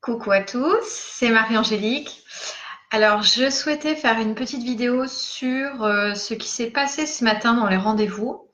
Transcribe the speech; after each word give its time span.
Coucou 0.00 0.32
à 0.32 0.40
tous, 0.40 0.86
c'est 0.86 1.28
Marie-Angélique. 1.28 2.24
Alors, 2.90 3.20
je 3.22 3.50
souhaitais 3.50 3.94
faire 3.94 4.18
une 4.18 4.34
petite 4.34 4.62
vidéo 4.62 5.06
sur 5.06 5.84
euh, 5.84 6.14
ce 6.14 6.32
qui 6.32 6.48
s'est 6.48 6.70
passé 6.70 7.04
ce 7.04 7.22
matin 7.22 7.52
dans 7.52 7.66
les 7.66 7.76
rendez-vous. 7.76 8.48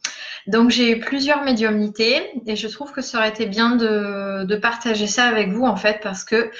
Donc, 0.49 0.71
j'ai 0.71 0.91
eu 0.91 0.99
plusieurs 0.99 1.45
médiumnités 1.45 2.33
et 2.47 2.57
je 2.57 2.67
trouve 2.67 2.91
que 2.91 3.01
ça 3.01 3.19
aurait 3.19 3.29
été 3.29 3.47
bien 3.47 3.77
de, 3.77 4.57
partager 4.57 5.07
ça 5.07 5.27
avec 5.27 5.51
vous 5.51 5.65
en 5.65 5.77
fait 5.77 6.01
parce 6.03 6.25
que 6.25 6.51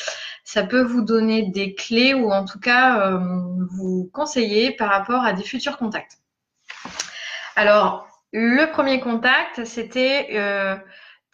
ça 0.45 0.63
peut 0.63 0.83
vous 0.83 1.03
donner 1.03 1.51
des 1.51 1.75
clés 1.75 2.15
ou 2.15 2.31
en 2.31 2.45
tout 2.45 2.61
cas 2.61 3.11
euh, 3.11 3.19
vous 3.71 4.09
conseiller 4.15 4.71
par 4.71 4.91
rapport 4.91 5.25
à 5.25 5.33
des 5.33 5.43
futurs 5.43 5.79
contacts. 5.79 6.19
Alors, 7.57 8.07
le 8.33 8.71
premier 8.71 9.01
contact, 9.01 9.65
c'était 9.65 10.29
euh, 10.35 10.77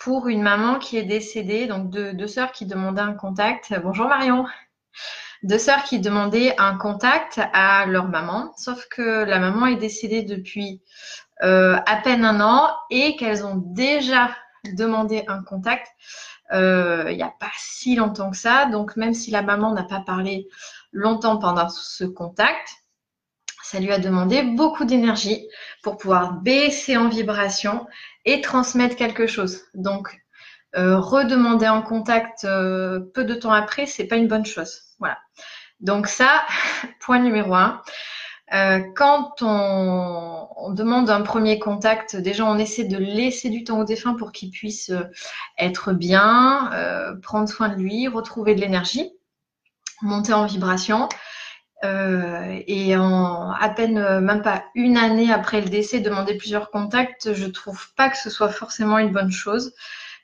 pour 0.03 0.27
une 0.27 0.43
maman 0.43 0.80
qui 0.80 0.96
est 0.96 1.05
décédée, 1.05 1.66
donc 1.66 1.89
deux, 1.91 2.27
sœurs 2.27 2.50
qui 2.50 2.66
demandaient 2.66 3.03
un 3.03 3.12
contact. 3.12 3.73
Bonjour 3.85 4.09
Marion. 4.09 4.45
Deux 5.45 5.59
sœurs 5.59 5.85
qui 5.85 6.00
demandaient 6.00 6.57
un 6.59 6.76
contact 6.76 7.40
à 7.53 7.86
leur 7.86 8.09
maman, 8.09 8.53
sauf 8.57 8.89
que 8.89 9.25
la 9.25 9.39
maman 9.39 9.67
est 9.67 9.76
décédée 9.76 10.23
depuis 10.23 10.82
euh, 11.45 11.76
à 11.86 11.96
peine 11.96 12.25
un 12.25 12.40
an 12.40 12.68
et 12.90 13.14
qu'elles 13.14 13.46
ont 13.46 13.62
déjà 13.64 14.31
demandé 14.75 15.25
un 15.29 15.43
contact 15.43 15.86
euh, 16.53 17.07
il 17.09 17.17
n'y 17.17 17.23
a 17.23 17.32
pas 17.39 17.50
si 17.57 17.95
longtemps 17.95 18.31
que 18.31 18.37
ça. 18.37 18.67
Donc 18.67 18.96
même 18.96 19.14
si 19.14 19.31
la 19.31 19.43
maman 19.43 19.73
n'a 19.73 19.84
pas 19.84 20.00
parlé 20.00 20.48
longtemps 20.93 21.39
pendant 21.39 21.68
ce 21.68 22.04
contact, 22.04 22.68
ça 23.62 23.79
lui 23.79 23.93
a 23.93 23.98
demandé 23.98 24.43
beaucoup 24.43 24.84
d'énergie 24.84 25.48
pour 25.82 25.96
pouvoir 25.96 26.34
baisser 26.34 26.96
en 26.96 27.09
vibration 27.09 27.87
et 28.25 28.40
transmettre 28.40 28.96
quelque 28.96 29.26
chose. 29.26 29.62
Donc, 29.75 30.22
euh, 30.75 30.99
redemander 30.99 31.68
en 31.68 31.82
contact 31.82 32.45
euh, 32.45 33.00
peu 33.12 33.25
de 33.25 33.34
temps 33.34 33.53
après, 33.53 33.84
c'est 33.84 34.06
pas 34.06 34.17
une 34.17 34.28
bonne 34.28 34.47
chose. 34.47 34.83
Voilà. 34.98 35.19
Donc 35.81 36.06
ça, 36.06 36.42
point 37.00 37.19
numéro 37.19 37.55
un. 37.55 37.83
Euh, 38.55 38.81
quand 38.97 39.43
on, 39.43 40.48
demande 40.70 41.11
un 41.11 41.20
premier 41.20 41.59
contact, 41.59 42.17
déjà 42.17 42.47
on 42.47 42.56
essaie 42.56 42.84
de 42.84 42.97
laisser 42.97 43.50
du 43.50 43.65
temps 43.65 43.81
au 43.81 43.84
défunt 43.84 44.15
pour 44.15 44.33
qu'il 44.33 44.50
puisse 44.50 44.91
être 45.59 45.93
bien, 45.93 46.70
prendre 47.20 47.48
soin 47.48 47.69
de 47.69 47.75
lui, 47.75 48.09
retrouver 48.09 48.55
de 48.55 48.61
l'énergie, 48.61 49.12
monter 50.00 50.33
en 50.33 50.47
vibration. 50.47 51.09
Euh, 51.84 52.62
et 52.69 52.97
en 52.97 53.50
à 53.50 53.69
peine 53.69 53.98
euh, 53.98 54.20
même 54.20 54.42
pas 54.42 54.64
une 54.77 54.97
année 54.97 55.33
après 55.33 55.61
le 55.61 55.69
décès, 55.69 55.98
demander 55.98 56.36
plusieurs 56.36 56.70
contacts, 56.70 57.33
je 57.34 57.47
trouve 57.47 57.92
pas 57.97 58.08
que 58.08 58.16
ce 58.16 58.30
soit 58.30 58.50
forcément 58.50 58.98
une 58.98 59.11
bonne 59.11 59.33
chose. 59.33 59.75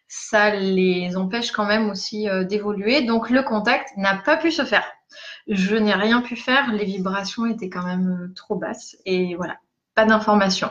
Ça 0.07 0.55
les 0.55 1.17
empêche 1.17 1.51
quand 1.51 1.67
même 1.67 1.91
aussi 1.91 2.29
euh, 2.29 2.45
d'évoluer. 2.45 3.03
Donc 3.03 3.29
le 3.31 3.43
contact 3.43 3.89
n'a 3.97 4.17
pas 4.17 4.37
pu 4.37 4.53
se 4.53 4.65
faire. 4.65 4.85
Je 5.49 5.75
n'ai 5.75 5.95
rien 5.95 6.21
pu 6.23 6.37
faire. 6.37 6.73
Les 6.73 6.85
vibrations 6.85 7.47
étaient 7.47 7.71
quand 7.71 7.85
même 7.85 8.33
trop 8.37 8.55
basses 8.55 8.97
et 9.05 9.35
voilà, 9.35 9.57
pas 9.95 10.05
d'information. 10.05 10.71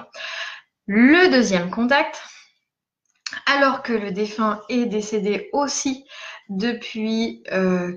Le 0.85 1.29
deuxième 1.29 1.69
contact, 1.69 2.21
alors 3.45 3.83
que 3.83 3.91
le 3.91 4.11
défunt 4.11 4.61
est 4.69 4.85
décédé 4.85 5.49
aussi 5.51 6.05
depuis 6.47 7.43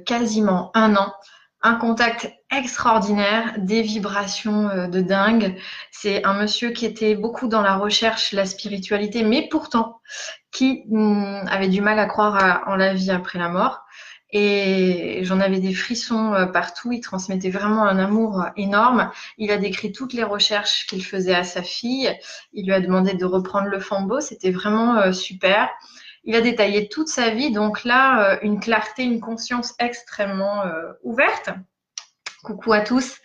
quasiment 0.04 0.72
un 0.74 0.96
an, 0.96 1.14
un 1.62 1.76
contact 1.76 2.32
extraordinaire, 2.50 3.54
des 3.58 3.82
vibrations 3.82 4.68
euh, 4.68 4.86
de 4.88 5.00
dingue. 5.00 5.56
C'est 5.90 6.24
un 6.24 6.34
monsieur 6.34 6.70
qui 6.70 6.84
était 6.84 7.14
beaucoup 7.14 7.48
dans 7.48 7.62
la 7.62 7.76
recherche, 7.76 8.32
la 8.32 8.46
spiritualité, 8.46 9.22
mais 9.22 9.48
pourtant 9.48 10.00
qui 10.50 10.84
mm, 10.88 11.46
avait 11.48 11.68
du 11.68 11.80
mal 11.80 11.98
à 11.98 12.06
croire 12.06 12.62
en 12.66 12.76
la 12.76 12.92
vie 12.92 13.10
après 13.10 13.38
la 13.38 13.48
mort. 13.48 13.84
Et 14.32 15.20
j'en 15.24 15.40
avais 15.40 15.58
des 15.58 15.74
frissons 15.74 16.34
euh, 16.34 16.46
partout. 16.46 16.92
Il 16.92 17.00
transmettait 17.00 17.50
vraiment 17.50 17.84
un 17.84 17.98
amour 17.98 18.44
énorme. 18.56 19.10
Il 19.38 19.50
a 19.50 19.56
décrit 19.56 19.92
toutes 19.92 20.12
les 20.12 20.22
recherches 20.22 20.86
qu'il 20.86 21.04
faisait 21.04 21.34
à 21.34 21.44
sa 21.44 21.62
fille. 21.62 22.12
Il 22.52 22.66
lui 22.66 22.72
a 22.72 22.80
demandé 22.80 23.14
de 23.14 23.24
reprendre 23.24 23.68
le 23.68 23.80
flambeau. 23.80 24.20
C'était 24.20 24.52
vraiment 24.52 24.96
euh, 24.96 25.12
super. 25.12 25.68
Il 26.24 26.34
a 26.36 26.40
détaillé 26.40 26.88
toute 26.88 27.08
sa 27.08 27.30
vie, 27.30 27.50
donc 27.50 27.82
là, 27.84 28.38
une 28.42 28.60
clarté, 28.60 29.04
une 29.04 29.20
conscience 29.20 29.74
extrêmement 29.78 30.64
ouverte. 31.02 31.48
Coucou 32.42 32.72
à 32.72 32.80
tous. 32.80 33.18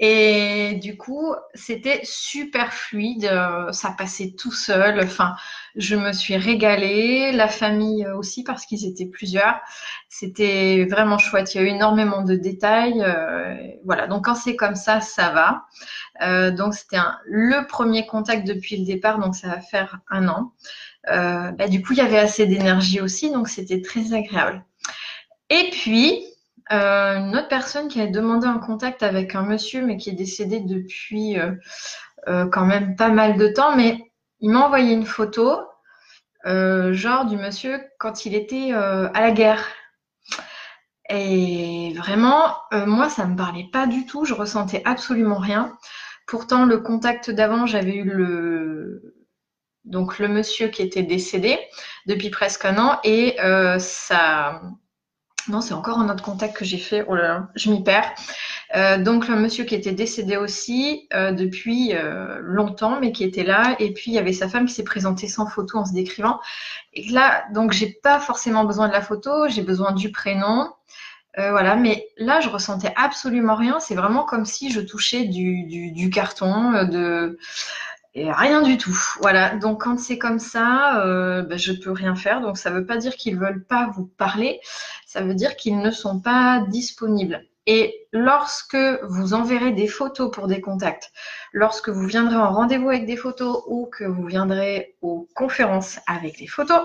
Et 0.00 0.74
du 0.80 0.96
coup, 0.96 1.34
c'était 1.54 2.00
super 2.04 2.72
fluide, 2.72 3.24
euh, 3.24 3.72
ça 3.72 3.90
passait 3.90 4.32
tout 4.38 4.52
seul. 4.52 5.00
Enfin, 5.02 5.34
je 5.74 5.96
me 5.96 6.12
suis 6.12 6.36
régalée, 6.36 7.32
la 7.32 7.48
famille 7.48 8.06
aussi 8.06 8.44
parce 8.44 8.64
qu'ils 8.64 8.86
étaient 8.86 9.06
plusieurs. 9.06 9.60
C'était 10.08 10.86
vraiment 10.88 11.18
chouette. 11.18 11.52
Il 11.54 11.58
y 11.58 11.60
a 11.60 11.64
eu 11.64 11.70
énormément 11.70 12.22
de 12.22 12.36
détails. 12.36 13.02
Euh, 13.02 13.56
voilà. 13.84 14.06
Donc 14.06 14.26
quand 14.26 14.36
c'est 14.36 14.54
comme 14.54 14.76
ça, 14.76 15.00
ça 15.00 15.30
va. 15.30 15.66
Euh, 16.22 16.52
donc 16.52 16.74
c'était 16.74 16.98
le 17.24 17.66
premier 17.66 18.06
contact 18.06 18.46
depuis 18.46 18.76
le 18.76 18.86
départ, 18.86 19.18
donc 19.18 19.34
ça 19.34 19.48
va 19.48 19.60
faire 19.60 19.98
un 20.10 20.28
an. 20.28 20.52
Bah, 21.06 21.68
du 21.68 21.82
coup, 21.82 21.94
il 21.94 21.98
y 21.98 22.02
avait 22.02 22.18
assez 22.18 22.46
d'énergie 22.46 23.00
aussi, 23.00 23.32
donc 23.32 23.48
c'était 23.48 23.80
très 23.82 24.12
agréable. 24.12 24.62
Et 25.50 25.70
puis, 25.72 26.22
euh, 26.72 27.16
une 27.16 27.36
autre 27.36 27.48
personne 27.48 27.88
qui 27.88 28.00
a 28.00 28.06
demandé 28.06 28.46
un 28.46 28.58
contact 28.58 29.02
avec 29.02 29.34
un 29.34 29.42
monsieur, 29.42 29.84
mais 29.84 29.96
qui 29.96 30.10
est 30.10 30.14
décédé 30.14 30.60
depuis 30.60 31.38
euh, 31.38 31.52
euh, 32.28 32.46
quand 32.46 32.66
même 32.66 32.96
pas 32.96 33.08
mal 33.08 33.38
de 33.38 33.48
temps, 33.48 33.74
mais 33.74 34.12
il 34.40 34.50
m'a 34.50 34.66
envoyé 34.66 34.94
une 34.94 35.06
photo, 35.06 35.60
genre 36.44 37.26
du 37.26 37.36
monsieur 37.36 37.80
quand 37.98 38.24
il 38.24 38.34
était 38.34 38.72
à 38.72 39.20
la 39.20 39.30
guerre. 39.32 39.66
Et 41.10 41.92
vraiment, 41.96 42.54
moi, 42.86 43.08
ça 43.08 43.26
me 43.26 43.36
parlait 43.36 43.68
pas 43.72 43.86
du 43.86 44.06
tout, 44.06 44.24
je 44.24 44.34
ressentais 44.34 44.82
absolument 44.84 45.38
rien. 45.38 45.76
Pourtant, 46.26 46.64
le 46.66 46.78
contact 46.78 47.30
d'avant, 47.30 47.66
j'avais 47.66 47.96
eu 47.96 48.04
le 48.04 49.14
donc 49.84 50.18
le 50.18 50.28
monsieur 50.28 50.68
qui 50.68 50.82
était 50.82 51.02
décédé 51.02 51.58
depuis 52.06 52.30
presque 52.30 52.64
un 52.64 52.78
an 52.78 53.00
et 53.02 53.36
ça 53.80 54.62
non, 55.48 55.60
c'est 55.60 55.74
encore 55.74 55.98
un 55.98 56.08
autre 56.10 56.22
contact 56.22 56.56
que 56.56 56.64
j'ai 56.64 56.78
fait. 56.78 57.04
Oh 57.08 57.14
là 57.14 57.22
là, 57.22 57.48
je 57.54 57.70
m'y 57.70 57.82
perds. 57.82 58.12
Euh, 58.76 58.98
donc 58.98 59.28
le 59.28 59.36
monsieur 59.36 59.64
qui 59.64 59.74
était 59.74 59.92
décédé 59.92 60.36
aussi 60.36 61.08
euh, 61.14 61.32
depuis 61.32 61.94
euh, 61.94 62.38
longtemps, 62.42 63.00
mais 63.00 63.12
qui 63.12 63.24
était 63.24 63.44
là. 63.44 63.76
Et 63.78 63.92
puis 63.92 64.10
il 64.10 64.14
y 64.14 64.18
avait 64.18 64.32
sa 64.32 64.48
femme 64.48 64.66
qui 64.66 64.74
s'est 64.74 64.84
présentée 64.84 65.28
sans 65.28 65.46
photo 65.46 65.78
en 65.78 65.84
se 65.84 65.92
décrivant. 65.94 66.38
Et 66.92 67.08
là, 67.10 67.44
donc 67.52 67.72
j'ai 67.72 67.90
pas 68.02 68.20
forcément 68.20 68.64
besoin 68.64 68.88
de 68.88 68.92
la 68.92 69.00
photo, 69.00 69.48
j'ai 69.48 69.62
besoin 69.62 69.92
du 69.92 70.10
prénom. 70.12 70.70
voilà, 71.36 71.76
mais 71.76 72.08
là 72.16 72.40
je 72.40 72.48
ressentais 72.48 72.92
absolument 72.96 73.54
rien. 73.54 73.78
C'est 73.80 73.94
vraiment 73.94 74.24
comme 74.24 74.44
si 74.44 74.70
je 74.70 74.80
touchais 74.80 75.24
du, 75.24 76.10
carton, 76.12 76.72
rien 78.14 78.62
du 78.62 78.76
tout. 78.76 78.96
Voilà. 79.20 79.56
Donc 79.56 79.82
quand 79.82 79.98
c'est 79.98 80.18
comme 80.18 80.38
ça, 80.38 81.04
euh, 81.04 81.42
ben, 81.42 81.58
je 81.58 81.72
peux 81.72 81.92
rien 81.92 82.14
faire. 82.14 82.40
Donc 82.40 82.58
ça 82.58 82.70
ne 82.70 82.76
veut 82.76 82.86
pas 82.86 82.96
dire 82.96 83.14
qu'ils 83.16 83.38
veulent 83.38 83.64
pas 83.64 83.90
vous 83.94 84.06
parler. 84.06 84.60
Ça 85.06 85.22
veut 85.22 85.34
dire 85.34 85.56
qu'ils 85.56 85.78
ne 85.78 85.90
sont 85.90 86.20
pas 86.20 86.64
disponibles. 86.68 87.44
Et 87.66 88.08
lorsque 88.12 88.78
vous 89.02 89.34
enverrez 89.34 89.72
des 89.72 89.88
photos 89.88 90.30
pour 90.30 90.46
des 90.46 90.62
contacts, 90.62 91.12
lorsque 91.52 91.90
vous 91.90 92.06
viendrez 92.06 92.36
en 92.36 92.50
rendez-vous 92.50 92.88
avec 92.88 93.04
des 93.04 93.16
photos 93.16 93.62
ou 93.66 93.90
que 93.92 94.04
vous 94.04 94.24
viendrez 94.24 94.96
aux 95.02 95.28
conférences 95.34 95.98
avec 96.06 96.38
des 96.38 96.46
photos, 96.46 96.80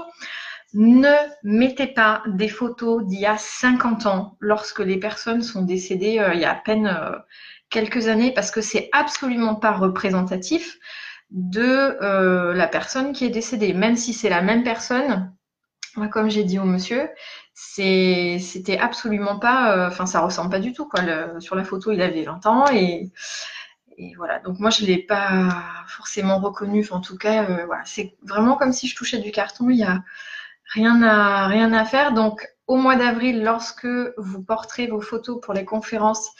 ne 0.73 1.13
mettez 1.43 1.87
pas 1.87 2.21
des 2.27 2.49
photos 2.49 3.05
d'il 3.05 3.21
y 3.21 3.25
a 3.25 3.37
50 3.37 4.07
ans 4.07 4.37
lorsque 4.39 4.79
les 4.79 4.97
personnes 4.97 5.41
sont 5.41 5.61
décédées 5.61 6.19
euh, 6.19 6.33
il 6.33 6.41
y 6.41 6.45
a 6.45 6.51
à 6.51 6.55
peine 6.55 6.87
euh, 6.87 7.17
quelques 7.69 8.07
années 8.07 8.33
parce 8.33 8.51
que 8.51 8.59
c'est 8.61 8.89
absolument 8.91 9.55
pas 9.55 9.71
représentatif 9.71 10.79
de 11.33 11.97
euh, 12.01 12.53
la 12.53 12.67
personne 12.67 13.11
qui 13.11 13.25
est 13.25 13.29
décédée. 13.29 13.73
Même 13.73 13.97
si 13.97 14.13
c'est 14.13 14.29
la 14.29 14.41
même 14.41 14.63
personne, 14.63 15.33
moi, 15.95 16.07
comme 16.07 16.29
j'ai 16.29 16.43
dit 16.43 16.59
au 16.59 16.63
monsieur, 16.63 17.09
c'était 17.53 18.77
absolument 18.79 19.39
pas, 19.39 19.75
euh, 19.75 19.87
enfin, 19.87 20.05
ça 20.05 20.21
ressemble 20.21 20.51
pas 20.51 20.59
du 20.59 20.73
tout. 20.73 20.87
Quoi. 20.87 21.01
sur 21.39 21.55
la 21.55 21.63
photo, 21.63 21.91
il 21.91 22.01
avait 22.01 22.23
20 22.23 22.45
ans 22.45 22.65
et, 22.71 23.11
voilà. 24.17 24.39
Donc 24.39 24.59
moi, 24.59 24.69
je 24.69 24.85
l'ai 24.85 24.97
pas 24.97 25.63
forcément 25.87 26.39
reconnu. 26.39 26.85
en 26.91 27.01
tout 27.01 27.17
cas, 27.17 27.45
euh, 27.49 27.67
c'est 27.85 28.15
vraiment 28.23 28.55
comme 28.55 28.73
si 28.73 28.87
je 28.87 28.95
touchais 28.95 29.19
du 29.19 29.31
carton. 29.31 29.69
Il 29.69 29.77
y 29.77 29.83
a 29.83 30.03
rien 30.73 31.01
à 31.03 31.47
rien 31.47 31.73
à 31.73 31.85
faire. 31.85 32.13
Donc 32.13 32.47
au 32.67 32.77
mois 32.77 32.95
d'avril, 32.95 33.43
lorsque 33.43 33.87
vous 34.17 34.41
porterez 34.41 34.87
vos 34.87 35.01
photos 35.01 35.39
pour 35.41 35.53
les 35.53 35.65
conférences 35.65 36.31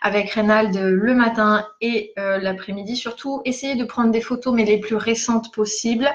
avec 0.00 0.30
Reynald 0.30 0.76
le 0.76 1.14
matin 1.14 1.66
et 1.80 2.12
euh, 2.18 2.38
l'après-midi, 2.38 2.96
surtout 2.96 3.42
essayez 3.44 3.74
de 3.74 3.84
prendre 3.84 4.10
des 4.10 4.20
photos, 4.20 4.54
mais 4.54 4.64
les 4.64 4.78
plus 4.78 4.96
récentes 4.96 5.52
possibles. 5.52 6.08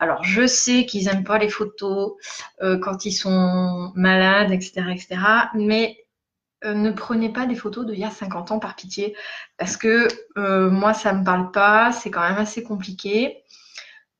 Alors, 0.00 0.24
je 0.24 0.46
sais 0.46 0.86
qu'ils 0.86 1.06
n'aiment 1.06 1.24
pas 1.24 1.38
les 1.38 1.48
photos 1.48 2.14
euh, 2.62 2.78
quand 2.78 3.04
ils 3.04 3.12
sont 3.12 3.92
malades, 3.94 4.52
etc., 4.52 4.82
etc., 4.90 5.16
mais 5.54 6.04
euh, 6.64 6.74
ne 6.74 6.90
prenez 6.90 7.32
pas 7.32 7.46
des 7.46 7.54
photos 7.54 7.86
d'il 7.86 7.98
y 7.98 8.04
a 8.04 8.10
50 8.10 8.50
ans 8.50 8.58
par 8.58 8.74
pitié, 8.74 9.16
parce 9.56 9.76
que 9.76 10.08
moi, 10.68 10.94
ça 10.94 11.12
ne 11.12 11.20
me 11.20 11.24
parle 11.24 11.50
pas, 11.52 11.92
c'est 11.92 12.10
quand 12.10 12.28
même 12.28 12.38
assez 12.38 12.62
compliqué. 12.62 13.44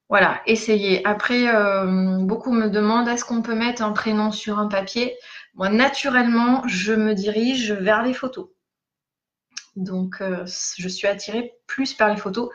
Voilà, 0.08 0.40
essayez. 0.46 1.04
Après, 1.06 1.48
euh, 1.52 2.18
beaucoup 2.20 2.52
me 2.52 2.68
demandent 2.68 3.08
est-ce 3.08 3.24
qu'on 3.24 3.42
peut 3.42 3.56
mettre 3.56 3.82
un 3.82 3.92
prénom 3.92 4.30
sur 4.30 4.58
un 4.58 4.68
papier? 4.68 5.16
Moi, 5.54 5.68
naturellement, 5.68 6.62
je 6.68 6.92
me 6.92 7.12
dirige 7.14 7.72
vers 7.72 8.02
les 8.04 8.14
photos. 8.14 8.48
Donc, 9.74 10.20
euh, 10.20 10.44
je 10.78 10.88
suis 10.88 11.08
attirée 11.08 11.54
plus 11.66 11.92
par 11.92 12.08
les 12.08 12.16
photos 12.16 12.50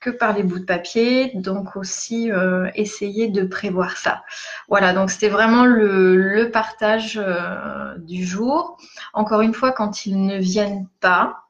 que 0.00 0.08
par 0.10 0.32
les 0.34 0.42
bouts 0.42 0.60
de 0.60 0.64
papier. 0.64 1.32
Donc, 1.34 1.76
aussi, 1.76 2.32
euh, 2.32 2.70
essayez 2.74 3.28
de 3.28 3.44
prévoir 3.44 3.98
ça. 3.98 4.24
Voilà, 4.68 4.94
donc 4.94 5.10
c'était 5.10 5.28
vraiment 5.28 5.66
le, 5.66 6.50
partage 6.52 7.20
du 7.98 8.24
jour. 8.24 8.78
Encore 9.12 9.42
une 9.42 9.54
fois, 9.54 9.72
quand 9.72 10.06
ils 10.06 10.24
ne 10.24 10.38
viennent 10.38 10.88
pas, 11.00 11.44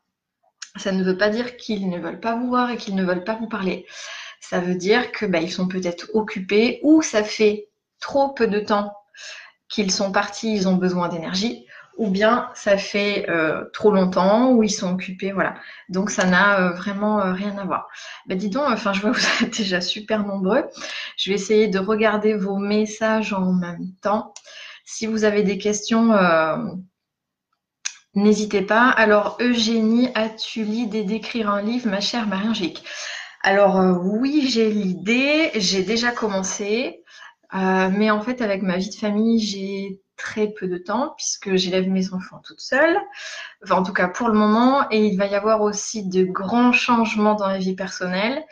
ça 0.77 0.91
ne 0.91 1.05
veut 1.05 1.17
pas 1.17 1.31
dire 1.31 1.57
qu'ils 1.57 1.89
ne 1.89 1.99
veulent 2.01 2.21
pas 2.21 2.35
vous 2.35 2.49
voir 2.49 2.71
et 2.71 2.77
qu'ils 2.77 2.97
ne 2.97 3.05
veulent 3.05 3.25
pas 3.25 3.37
vous 3.37 3.49
parler 3.49 3.87
ça 4.49 4.61
veut 4.61 4.75
dire 4.75 5.11
que 5.11 5.25
bah, 5.25 5.41
ils 5.41 5.51
sont 5.51 5.69
peut-être 5.69 6.11
occupés 6.13 6.81
ou 6.83 7.01
ça 7.01 7.25
fait 7.25 7.69
trop 8.01 8.29
peu 8.29 8.47
de 8.47 8.61
temps 8.61 8.93
qu'ils 9.69 9.91
sont 9.91 10.13
partis, 10.13 10.55
ils 10.55 10.69
ont 10.69 10.75
besoin 10.75 11.09
d'énergie, 11.09 11.67
ou 11.97 12.11
bien 12.11 12.51
ça 12.55 12.77
fait 12.77 13.25
euh, 13.31 13.65
trop 13.73 13.91
longtemps 13.91 14.51
où 14.51 14.63
ils 14.63 14.71
sont 14.71 14.93
occupés, 14.93 15.33
voilà. 15.33 15.55
Donc 15.89 16.11
ça 16.11 16.27
n'a 16.27 16.61
euh, 16.61 16.73
vraiment 16.73 17.21
euh, 17.21 17.33
rien 17.33 17.57
à 17.57 17.65
voir. 17.65 17.89
Bah, 18.27 18.35
dis 18.35 18.51
donc, 18.51 18.65
enfin 18.69 18.93
je 18.93 19.01
vois 19.01 19.13
que 19.13 19.19
vous 19.19 19.45
êtes 19.45 19.57
déjà 19.57 19.81
super 19.81 20.27
nombreux. 20.27 20.65
Je 21.17 21.31
vais 21.31 21.37
essayer 21.37 21.69
de 21.69 21.79
regarder 21.79 22.35
vos 22.35 22.59
messages 22.59 23.33
en 23.33 23.53
même 23.53 23.93
temps. 24.03 24.35
Si 24.85 25.07
vous 25.07 25.25
avez 25.25 25.43
des 25.43 25.57
questions, 25.57 26.15
n'hésitez 28.15 28.61
pas. 28.61 28.91
Alors 28.91 29.39
Eugénie, 29.41 30.11
as-tu 30.15 30.65
l'idée 30.65 31.05
d'écrire 31.05 31.49
un 31.49 31.63
livre, 31.63 31.89
ma 31.89 32.01
chère 32.01 32.27
Marie-Angélique 32.27 32.85
alors 33.45 33.79
euh, 33.79 33.93
oui, 33.93 34.49
j'ai 34.49 34.71
l'idée, 34.71 35.51
j'ai 35.55 35.83
déjà 35.83 36.13
commencé, 36.13 37.05
euh, 37.55 37.91
mais 37.93 38.11
en 38.11 38.23
fait 38.23 38.41
avec 38.41 38.63
ma 38.63 38.79
vie 38.79 38.89
de 38.89 38.95
famille, 38.95 39.39
j'ai 39.39 40.01
très 40.17 40.49
peu 40.49 40.67
de 40.67 40.79
temps 40.79 41.13
puisque 41.19 41.55
j'élève 41.55 41.87
mes 41.91 42.15
enfants 42.15 42.41
toute 42.43 42.63
seule, 42.63 42.97
en 43.69 43.83
tout 43.83 43.93
cas 43.93 44.09
pour 44.09 44.29
le 44.29 44.35
moment, 44.35 44.87
et 44.91 45.05
il 45.05 45.19
va 45.19 45.27
y 45.27 45.35
avoir 45.35 45.61
aussi 45.61 46.09
de 46.09 46.25
grands 46.25 46.73
changements 46.73 47.35
dans 47.35 47.49
la 47.49 47.59
vie 47.59 47.75
personnelle. 47.75 48.43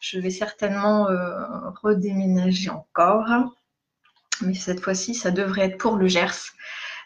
Je 0.00 0.18
vais 0.18 0.30
certainement 0.30 1.10
euh, 1.10 1.44
redéménager 1.82 2.70
encore, 2.70 3.54
mais 4.40 4.54
cette 4.54 4.80
fois-ci, 4.80 5.14
ça 5.14 5.30
devrait 5.30 5.66
être 5.66 5.78
pour 5.78 5.96
le 5.96 6.08
Gers. 6.08 6.54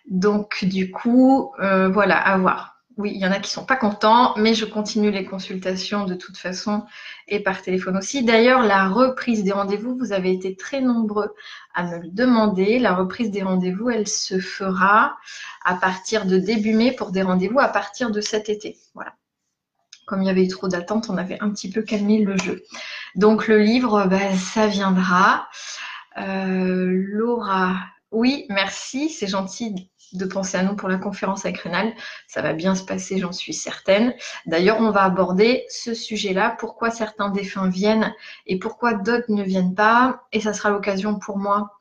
Donc 0.06 0.64
du 0.64 0.92
coup, 0.92 1.52
voilà, 1.58 2.18
à 2.18 2.38
voir 2.38 2.71
oui, 2.96 3.12
il 3.14 3.20
y 3.20 3.26
en 3.26 3.32
a 3.32 3.38
qui 3.38 3.50
sont 3.50 3.64
pas 3.64 3.76
contents, 3.76 4.34
mais 4.36 4.54
je 4.54 4.64
continue 4.64 5.10
les 5.10 5.24
consultations 5.24 6.04
de 6.04 6.14
toute 6.14 6.36
façon 6.36 6.84
et 7.28 7.40
par 7.40 7.62
téléphone 7.62 7.96
aussi. 7.96 8.22
D'ailleurs, 8.24 8.62
la 8.62 8.88
reprise 8.88 9.44
des 9.44 9.52
rendez-vous, 9.52 9.96
vous 9.96 10.12
avez 10.12 10.32
été 10.32 10.56
très 10.56 10.80
nombreux 10.80 11.34
à 11.74 11.84
me 11.84 11.98
le 11.98 12.08
demander. 12.08 12.78
La 12.78 12.94
reprise 12.94 13.30
des 13.30 13.42
rendez-vous, 13.42 13.90
elle 13.90 14.08
se 14.08 14.38
fera 14.38 15.16
à 15.64 15.74
partir 15.74 16.26
de 16.26 16.38
début 16.38 16.74
mai 16.74 16.92
pour 16.92 17.12
des 17.12 17.22
rendez-vous 17.22 17.60
à 17.60 17.68
partir 17.68 18.10
de 18.10 18.20
cet 18.20 18.48
été. 18.48 18.76
Voilà. 18.94 19.14
Comme 20.06 20.22
il 20.22 20.26
y 20.26 20.30
avait 20.30 20.44
eu 20.44 20.48
trop 20.48 20.68
d'attentes, 20.68 21.08
on 21.08 21.16
avait 21.16 21.40
un 21.40 21.50
petit 21.50 21.70
peu 21.70 21.82
calmé 21.82 22.18
le 22.18 22.36
jeu. 22.36 22.62
Donc 23.14 23.48
le 23.48 23.58
livre, 23.58 24.06
ben, 24.06 24.36
ça 24.36 24.66
viendra. 24.66 25.48
Euh, 26.18 26.90
Laura, 27.08 27.76
oui, 28.10 28.44
merci, 28.50 29.08
c'est 29.08 29.26
gentil 29.26 29.90
de 30.12 30.24
penser 30.24 30.56
à 30.58 30.62
nous 30.62 30.76
pour 30.76 30.88
la 30.88 30.98
conférence 30.98 31.44
avec 31.44 31.58
Rénal. 31.58 31.92
Ça 32.26 32.42
va 32.42 32.52
bien 32.52 32.74
se 32.74 32.84
passer, 32.84 33.18
j'en 33.18 33.32
suis 33.32 33.54
certaine. 33.54 34.14
D'ailleurs, 34.46 34.80
on 34.80 34.90
va 34.90 35.04
aborder 35.04 35.64
ce 35.68 35.94
sujet-là, 35.94 36.56
pourquoi 36.58 36.90
certains 36.90 37.30
défunts 37.30 37.68
viennent 37.68 38.14
et 38.46 38.58
pourquoi 38.58 38.94
d'autres 38.94 39.30
ne 39.30 39.42
viennent 39.42 39.74
pas. 39.74 40.24
Et 40.32 40.40
ça 40.40 40.52
sera 40.52 40.70
l'occasion 40.70 41.18
pour 41.18 41.38
moi, 41.38 41.78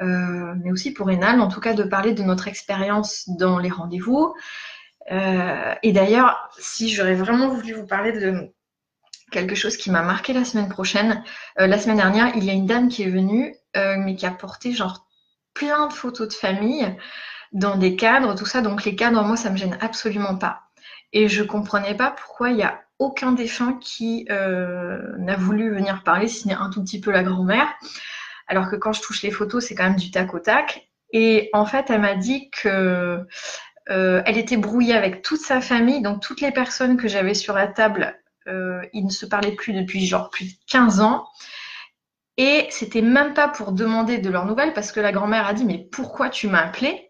euh, 0.00 0.54
mais 0.62 0.72
aussi 0.72 0.92
pour 0.92 1.06
Rénal, 1.06 1.40
en 1.40 1.48
tout 1.48 1.60
cas, 1.60 1.74
de 1.74 1.84
parler 1.84 2.12
de 2.12 2.22
notre 2.22 2.48
expérience 2.48 3.28
dans 3.28 3.58
les 3.58 3.70
rendez-vous. 3.70 4.34
Euh, 5.10 5.74
et 5.82 5.92
d'ailleurs, 5.92 6.50
si 6.58 6.90
j'aurais 6.90 7.14
vraiment 7.14 7.48
voulu 7.48 7.74
vous 7.74 7.86
parler 7.86 8.12
de 8.12 8.52
quelque 9.30 9.54
chose 9.54 9.76
qui 9.76 9.90
m'a 9.90 10.02
marqué 10.02 10.32
la 10.32 10.44
semaine 10.44 10.68
prochaine, 10.68 11.22
euh, 11.60 11.66
la 11.66 11.78
semaine 11.78 11.96
dernière, 11.98 12.36
il 12.36 12.44
y 12.44 12.50
a 12.50 12.54
une 12.54 12.66
dame 12.66 12.88
qui 12.88 13.02
est 13.02 13.10
venue, 13.10 13.54
mais 13.74 14.16
qui 14.16 14.26
a 14.26 14.32
porté 14.32 14.72
genre 14.72 15.06
plein 15.54 15.86
de 15.86 15.92
photos 15.92 16.26
de 16.26 16.32
famille 16.32 16.96
dans 17.52 17.76
des 17.76 17.96
cadres, 17.96 18.34
tout 18.34 18.46
ça. 18.46 18.60
Donc 18.60 18.84
les 18.84 18.96
cadres, 18.96 19.22
moi, 19.22 19.36
ça 19.36 19.50
me 19.50 19.56
gêne 19.56 19.78
absolument 19.80 20.36
pas. 20.36 20.62
Et 21.12 21.28
je 21.28 21.42
comprenais 21.42 21.94
pas 21.94 22.10
pourquoi 22.10 22.50
il 22.50 22.56
n'y 22.56 22.62
a 22.62 22.82
aucun 22.98 23.32
défunt 23.32 23.78
qui 23.80 24.26
euh, 24.30 25.16
n'a 25.18 25.36
voulu 25.36 25.72
venir 25.72 26.02
parler, 26.02 26.28
si 26.28 26.48
n'est 26.48 26.54
un 26.54 26.70
tout 26.70 26.82
petit 26.82 27.00
peu 27.00 27.10
la 27.10 27.22
grand-mère. 27.22 27.66
Alors 28.48 28.70
que 28.70 28.76
quand 28.76 28.92
je 28.92 29.02
touche 29.02 29.22
les 29.22 29.30
photos, 29.30 29.64
c'est 29.64 29.74
quand 29.74 29.84
même 29.84 29.96
du 29.96 30.10
tac 30.10 30.34
au 30.34 30.38
tac. 30.38 30.88
Et 31.12 31.48
en 31.52 31.64
fait, 31.64 31.90
elle 31.90 32.00
m'a 32.00 32.14
dit 32.14 32.50
que 32.50 33.24
euh, 33.90 34.22
elle 34.26 34.36
était 34.36 34.56
brouillée 34.56 34.94
avec 34.94 35.22
toute 35.22 35.40
sa 35.40 35.60
famille, 35.60 36.02
donc 36.02 36.20
toutes 36.20 36.40
les 36.40 36.50
personnes 36.50 36.96
que 36.96 37.08
j'avais 37.08 37.34
sur 37.34 37.54
la 37.54 37.68
table, 37.68 38.18
euh, 38.46 38.82
ils 38.92 39.04
ne 39.04 39.10
se 39.10 39.24
parlaient 39.24 39.52
plus 39.52 39.72
depuis 39.72 40.06
genre 40.06 40.30
plus 40.30 40.44
de 40.46 40.58
15 40.68 41.00
ans. 41.00 41.26
Et 42.36 42.66
c'était 42.70 43.02
même 43.02 43.34
pas 43.34 43.48
pour 43.48 43.72
demander 43.72 44.18
de 44.18 44.30
leurs 44.30 44.46
nouvelles 44.46 44.72
parce 44.72 44.92
que 44.92 45.00
la 45.00 45.12
grand-mère 45.12 45.46
a 45.46 45.54
dit 45.54 45.64
mais 45.64 45.88
pourquoi 45.90 46.28
tu 46.28 46.46
m'as 46.46 46.64
appelé 46.66 47.07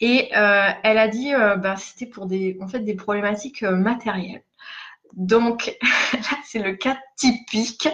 et 0.00 0.30
euh, 0.36 0.68
elle 0.82 0.98
a 0.98 1.08
dit, 1.08 1.34
euh, 1.34 1.56
bah, 1.56 1.76
c'était 1.76 2.06
pour 2.06 2.26
des, 2.26 2.58
en 2.60 2.68
fait, 2.68 2.80
des 2.80 2.94
problématiques 2.94 3.62
euh, 3.62 3.76
matérielles. 3.76 4.42
Donc 5.14 5.76
là, 6.12 6.36
c'est 6.44 6.60
le 6.60 6.74
cas 6.74 6.98
typique. 7.16 7.88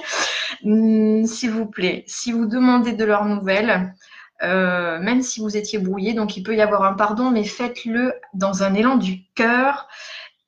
Hum, 0.65 1.27
s'il 1.27 1.51
vous 1.51 1.67
plaît, 1.67 2.05
si 2.07 2.33
vous 2.33 2.47
demandez 2.47 2.93
de 2.93 3.05
leurs 3.05 3.25
nouvelles, 3.25 3.95
même 4.43 5.23
si 5.23 5.41
vous 5.41 5.57
étiez 5.57 5.79
brouillé, 5.79 6.13
donc 6.13 6.37
il 6.37 6.43
peut 6.43 6.55
y 6.55 6.61
avoir 6.61 6.83
un 6.83 6.93
pardon, 6.93 7.31
mais 7.31 7.45
faites-le 7.45 8.13
dans 8.35 8.63
un 8.63 8.75
élan 8.75 8.97
du 8.97 9.25
cœur 9.35 9.89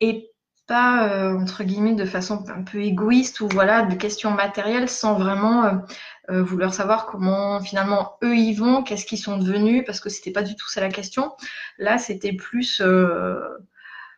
et 0.00 0.31
pas 0.66 1.32
entre 1.34 1.64
guillemets 1.64 1.94
de 1.94 2.04
façon 2.04 2.44
un 2.48 2.62
peu 2.62 2.82
égoïste 2.82 3.40
ou 3.40 3.48
voilà 3.48 3.82
de 3.82 3.94
questions 3.94 4.32
matérielles 4.32 4.88
sans 4.88 5.18
vraiment 5.18 5.80
euh, 6.28 6.42
vouloir 6.42 6.74
savoir 6.74 7.06
comment 7.06 7.60
finalement 7.60 8.16
eux 8.24 8.36
y 8.36 8.52
vont, 8.52 8.82
qu'est-ce 8.82 9.06
qu'ils 9.06 9.18
sont 9.18 9.38
devenus, 9.38 9.84
parce 9.86 10.00
que 10.00 10.08
c'était 10.08 10.32
pas 10.32 10.42
du 10.42 10.56
tout 10.56 10.68
ça 10.68 10.80
la 10.80 10.88
question. 10.88 11.32
Là, 11.78 11.98
c'était 11.98 12.32
plus 12.32 12.80
euh, 12.84 13.38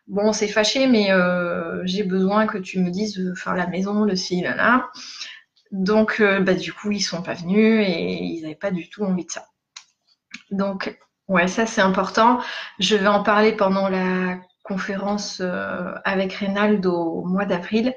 bon, 0.06 0.32
c'est 0.32 0.48
fâché, 0.48 0.86
mais 0.86 1.12
euh, 1.12 1.82
j'ai 1.84 2.04
besoin 2.04 2.46
que 2.46 2.56
tu 2.56 2.80
me 2.80 2.90
dises, 2.90 3.20
enfin 3.32 3.54
la 3.54 3.66
maison, 3.66 4.04
le 4.04 4.16
ci, 4.16 4.40
là, 4.40 4.56
là. 4.56 4.90
Donc, 5.70 6.22
bah, 6.22 6.54
du 6.54 6.72
coup, 6.72 6.92
ils 6.92 7.02
sont 7.02 7.22
pas 7.22 7.34
venus 7.34 7.86
et 7.86 8.22
ils 8.22 8.42
n'avaient 8.42 8.54
pas 8.54 8.70
du 8.70 8.88
tout 8.88 9.04
envie 9.04 9.26
de 9.26 9.30
ça. 9.30 9.44
Donc, 10.50 10.98
ouais, 11.28 11.46
ça 11.46 11.66
c'est 11.66 11.82
important. 11.82 12.40
Je 12.78 12.96
vais 12.96 13.06
en 13.06 13.22
parler 13.22 13.52
pendant 13.52 13.88
la 13.90 14.38
conférence 14.68 15.42
avec 16.04 16.34
Reynald 16.34 16.84
au 16.86 17.24
mois 17.24 17.46
d'avril. 17.46 17.94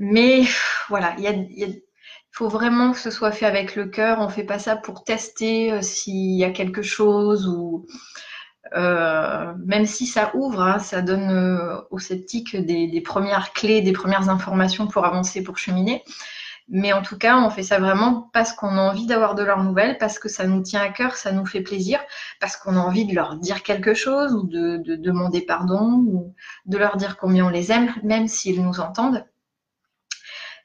Mais 0.00 0.44
voilà, 0.88 1.14
il 1.18 1.82
faut 2.32 2.48
vraiment 2.48 2.92
que 2.92 2.98
ce 2.98 3.10
soit 3.10 3.32
fait 3.32 3.44
avec 3.44 3.76
le 3.76 3.86
cœur. 3.86 4.18
On 4.20 4.28
fait 4.28 4.44
pas 4.44 4.58
ça 4.58 4.74
pour 4.74 5.04
tester 5.04 5.72
euh, 5.72 5.82
s'il 5.82 6.36
y 6.36 6.44
a 6.44 6.50
quelque 6.50 6.82
chose 6.82 7.46
ou 7.46 7.86
euh, 8.76 9.52
même 9.66 9.84
si 9.84 10.06
ça 10.06 10.30
ouvre, 10.34 10.62
hein, 10.62 10.78
ça 10.78 11.02
donne 11.02 11.30
euh, 11.30 11.80
aux 11.90 11.98
sceptiques 11.98 12.56
des, 12.56 13.00
premières 13.00 13.52
clés, 13.52 13.82
des 13.82 13.92
premières 13.92 14.30
informations 14.30 14.86
pour 14.86 15.04
avancer, 15.04 15.42
pour 15.42 15.58
cheminer. 15.58 16.02
Mais 16.68 16.92
en 16.92 17.02
tout 17.02 17.18
cas, 17.18 17.38
on 17.38 17.50
fait 17.50 17.62
ça 17.62 17.78
vraiment 17.78 18.30
parce 18.32 18.52
qu'on 18.52 18.76
a 18.76 18.80
envie 18.80 19.06
d'avoir 19.06 19.34
de 19.34 19.42
leurs 19.42 19.62
nouvelles, 19.62 19.98
parce 19.98 20.18
que 20.18 20.28
ça 20.28 20.46
nous 20.46 20.62
tient 20.62 20.82
à 20.82 20.88
cœur, 20.88 21.16
ça 21.16 21.32
nous 21.32 21.46
fait 21.46 21.62
plaisir, 21.62 22.00
parce 22.40 22.56
qu'on 22.56 22.76
a 22.76 22.80
envie 22.80 23.06
de 23.06 23.14
leur 23.14 23.36
dire 23.36 23.62
quelque 23.62 23.94
chose 23.94 24.32
ou 24.34 24.46
de, 24.46 24.76
de 24.76 24.96
demander 24.96 25.42
pardon 25.42 26.04
ou 26.06 26.34
de 26.66 26.78
leur 26.78 26.96
dire 26.96 27.16
combien 27.16 27.46
on 27.46 27.50
les 27.50 27.72
aime, 27.72 27.92
même 28.02 28.28
s'ils 28.28 28.62
nous 28.62 28.80
entendent 28.80 29.24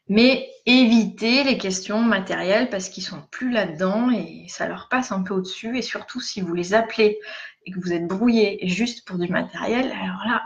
mais 0.08 0.48
éviter 0.66 1.44
les 1.44 1.58
questions 1.58 2.02
matérielles 2.02 2.70
parce 2.70 2.90
qu'ils 2.90 3.04
sont 3.04 3.22
plus 3.32 3.52
là-dedans 3.52 4.12
et 4.12 4.46
ça 4.50 4.68
leur 4.68 4.88
passe 4.90 5.12
un 5.12 5.24
peu 5.24 5.34
au-dessus. 5.34 5.78
Et 5.78 5.82
surtout, 5.82 6.22
si 6.22 6.42
vous 6.42 6.54
les 6.54 6.74
appelez 6.74 7.20
et 7.66 7.72
que 7.72 7.80
vous 7.80 7.94
êtes 7.94 8.08
brouillé 8.08 8.60
juste 8.68 9.08
pour 9.08 9.18
du 9.18 9.28
matériel, 9.28 9.92
alors 9.92 10.24
là, 10.28 10.44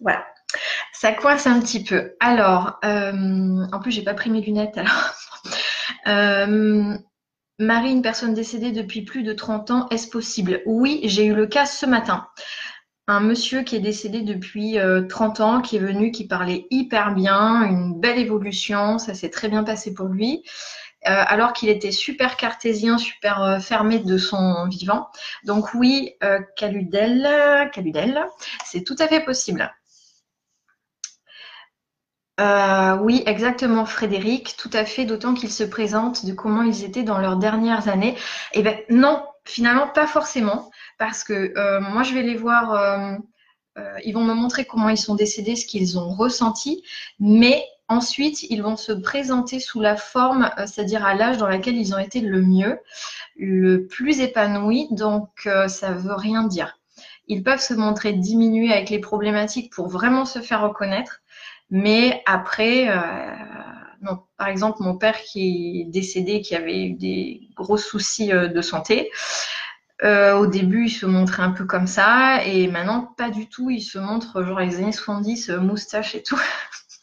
voilà, 0.00 0.24
ça 1.00 1.12
coince 1.12 1.46
un 1.46 1.60
petit 1.60 1.84
peu. 1.84 2.14
Alors, 2.18 2.78
euh, 2.84 3.66
en 3.72 3.80
plus, 3.80 3.92
j'ai 3.92 4.02
pas 4.02 4.14
pris 4.14 4.30
mes 4.30 4.40
lunettes. 4.40 4.78
Alors, 4.78 5.14
euh, 6.08 6.98
Marie, 7.60 7.92
une 7.92 8.02
personne 8.02 8.34
décédée 8.34 8.72
depuis 8.72 9.02
plus 9.02 9.22
de 9.22 9.32
30 9.32 9.70
ans, 9.70 9.88
est-ce 9.90 10.08
possible? 10.08 10.60
Oui, 10.66 11.00
j'ai 11.04 11.26
eu 11.26 11.34
le 11.34 11.46
cas 11.46 11.66
ce 11.66 11.86
matin 11.86 12.26
un 13.10 13.20
monsieur 13.20 13.62
qui 13.62 13.74
est 13.74 13.80
décédé 13.80 14.20
depuis 14.20 14.78
30 15.08 15.40
euh, 15.40 15.42
ans, 15.42 15.60
qui 15.62 15.76
est 15.76 15.80
venu, 15.80 16.10
qui 16.10 16.26
parlait 16.26 16.66
hyper 16.70 17.14
bien, 17.14 17.62
une 17.62 17.98
belle 17.98 18.18
évolution, 18.18 18.98
ça 18.98 19.14
s'est 19.14 19.30
très 19.30 19.48
bien 19.48 19.64
passé 19.64 19.94
pour 19.94 20.08
lui. 20.08 20.44
Euh, 21.06 21.24
alors 21.26 21.54
qu'il 21.54 21.70
était 21.70 21.90
super 21.90 22.36
cartésien, 22.36 22.98
super 22.98 23.42
euh, 23.42 23.58
fermé 23.60 23.98
de 23.98 24.18
son 24.18 24.66
vivant. 24.68 25.08
Donc 25.44 25.72
oui, 25.74 26.12
Caludel, 26.56 27.70
Caludel, 27.72 28.26
c'est 28.66 28.84
tout 28.84 28.96
à 28.98 29.08
fait 29.08 29.24
possible. 29.24 29.72
Euh, 32.40 32.96
oui, 32.98 33.22
exactement, 33.26 33.84
Frédéric, 33.84 34.56
tout 34.56 34.70
à 34.72 34.84
fait, 34.84 35.04
d'autant 35.04 35.34
qu'ils 35.34 35.50
se 35.50 35.64
présentent 35.64 36.24
de 36.24 36.32
comment 36.32 36.62
ils 36.62 36.84
étaient 36.84 37.02
dans 37.02 37.18
leurs 37.18 37.36
dernières 37.36 37.88
années. 37.88 38.16
Eh 38.52 38.62
bien, 38.62 38.76
non, 38.90 39.24
finalement, 39.44 39.88
pas 39.88 40.06
forcément, 40.06 40.70
parce 40.98 41.24
que 41.24 41.52
euh, 41.56 41.80
moi, 41.80 42.04
je 42.04 42.14
vais 42.14 42.22
les 42.22 42.36
voir, 42.36 42.74
euh, 42.74 43.16
ils 44.04 44.12
vont 44.12 44.22
me 44.22 44.34
montrer 44.34 44.66
comment 44.66 44.88
ils 44.88 44.98
sont 44.98 45.16
décédés, 45.16 45.56
ce 45.56 45.66
qu'ils 45.66 45.98
ont 45.98 46.14
ressenti, 46.14 46.84
mais 47.18 47.64
ensuite, 47.88 48.44
ils 48.44 48.62
vont 48.62 48.76
se 48.76 48.92
présenter 48.92 49.58
sous 49.58 49.80
la 49.80 49.96
forme, 49.96 50.50
c'est-à-dire 50.58 51.04
à, 51.04 51.14
l'âge 51.14 51.38
dans 51.38 51.48
lequel 51.48 51.76
ils 51.76 51.92
ont 51.94 51.98
été 51.98 52.20
le 52.20 52.42
mieux, 52.42 52.78
le 53.36 53.86
plus 53.86 54.20
épanoui, 54.20 54.88
donc 54.90 55.48
ça 55.68 55.92
veut 55.92 56.14
rien 56.14 56.44
dire. 56.44 56.78
Ils 57.28 57.42
peuvent 57.42 57.60
se 57.60 57.74
montrer 57.74 58.14
diminués 58.14 58.72
avec 58.72 58.90
les 58.90 58.98
problématiques 58.98 59.72
pour 59.72 59.88
vraiment 59.88 60.24
se 60.24 60.40
faire 60.40 60.62
reconnaître, 60.62 61.20
mais 61.70 62.22
après, 62.26 62.88
euh, 62.88 64.14
par 64.36 64.48
exemple, 64.48 64.78
mon 64.80 64.96
père 64.96 65.20
qui 65.20 65.82
est 65.82 65.90
décédé, 65.90 66.40
qui 66.40 66.54
avait 66.54 66.86
eu 66.86 66.92
des 66.92 67.48
gros 67.54 67.76
soucis 67.76 68.32
euh, 68.32 68.48
de 68.48 68.62
santé, 68.62 69.10
euh, 70.04 70.36
au 70.36 70.46
début, 70.46 70.86
il 70.86 70.90
se 70.90 71.06
montrait 71.06 71.42
un 71.42 71.50
peu 71.50 71.64
comme 71.64 71.86
ça, 71.88 72.44
et 72.44 72.68
maintenant, 72.68 73.12
pas 73.16 73.30
du 73.30 73.48
tout. 73.48 73.68
Il 73.70 73.80
se 73.82 73.98
montre 73.98 74.42
genre 74.44 74.60
les 74.60 74.76
années 74.76 74.92
70, 74.92 75.50
moustache 75.50 76.14
et 76.14 76.22
tout. 76.22 76.40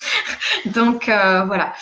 Donc, 0.68 1.06
voilà. 1.06 1.74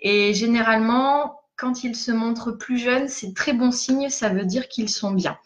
Et 0.00 0.34
généralement, 0.34 1.39
quand 1.60 1.84
ils 1.84 1.94
se 1.94 2.10
montrent 2.10 2.52
plus 2.52 2.78
jeunes, 2.78 3.08
c'est 3.08 3.34
très 3.34 3.52
bon 3.52 3.70
signe, 3.70 4.08
ça 4.08 4.30
veut 4.30 4.46
dire 4.46 4.66
qu'ils 4.68 4.88
sont 4.88 5.10
bien. 5.10 5.36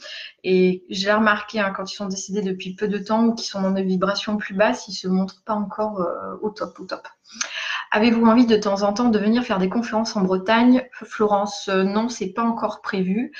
Et 0.45 0.85
j'ai 0.89 1.13
remarqué, 1.13 1.59
hein, 1.59 1.73
quand 1.77 1.91
ils 1.91 1.97
sont 1.97 2.07
décédés 2.07 2.43
depuis 2.43 2.75
peu 2.77 2.87
de 2.87 2.99
temps 2.99 3.25
ou 3.25 3.35
qu'ils 3.35 3.49
sont 3.49 3.61
dans 3.61 3.73
des 3.73 3.83
vibrations 3.83 4.37
plus 4.37 4.55
basses, 4.55 4.87
ils 4.87 4.93
ne 4.93 4.97
se 4.97 5.09
montrent 5.09 5.43
pas 5.45 5.55
encore 5.55 6.01
euh, 6.01 6.37
au 6.41 6.51
top, 6.51 6.79
au 6.79 6.85
top. 6.85 7.09
Avez-vous 7.91 8.25
envie 8.27 8.47
de 8.47 8.57
temps 8.57 8.83
en 8.83 8.93
temps 8.93 9.09
de 9.09 9.19
venir 9.19 9.45
faire 9.45 9.59
des 9.59 9.69
conférences 9.69 10.15
en 10.15 10.21
Bretagne? 10.21 10.89
Florence, 10.93 11.69
euh, 11.69 11.83
non, 11.83 12.09
c'est 12.09 12.33
pas 12.33 12.45
encore 12.45 12.81
prévu. 12.81 13.33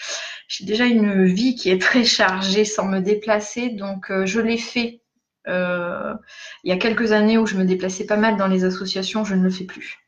J'ai 0.49 0.65
déjà 0.65 0.87
une 0.87 1.25
vie 1.25 1.55
qui 1.55 1.71
est 1.71 1.81
très 1.81 2.05
chargée 2.05 2.65
sans 2.65 2.87
me 2.87 2.99
déplacer, 2.99 3.69
donc 3.69 4.11
euh, 4.11 4.27
je 4.27 4.41
l'ai 4.41 4.59
fait 4.59 5.01
il 5.47 6.71
y 6.71 6.73
a 6.73 6.79
quelques 6.79 7.13
années 7.13 7.37
où 7.37 7.45
je 7.45 7.57
me 7.57 7.67
déplaçais 7.67 8.07
pas 8.07 8.17
mal 8.17 8.39
dans 8.39 8.47
les 8.47 8.65
associations, 8.65 9.25
je 9.25 9.35
ne 9.35 9.43
le 9.43 9.51
fais 9.51 9.65
plus. 9.65 10.04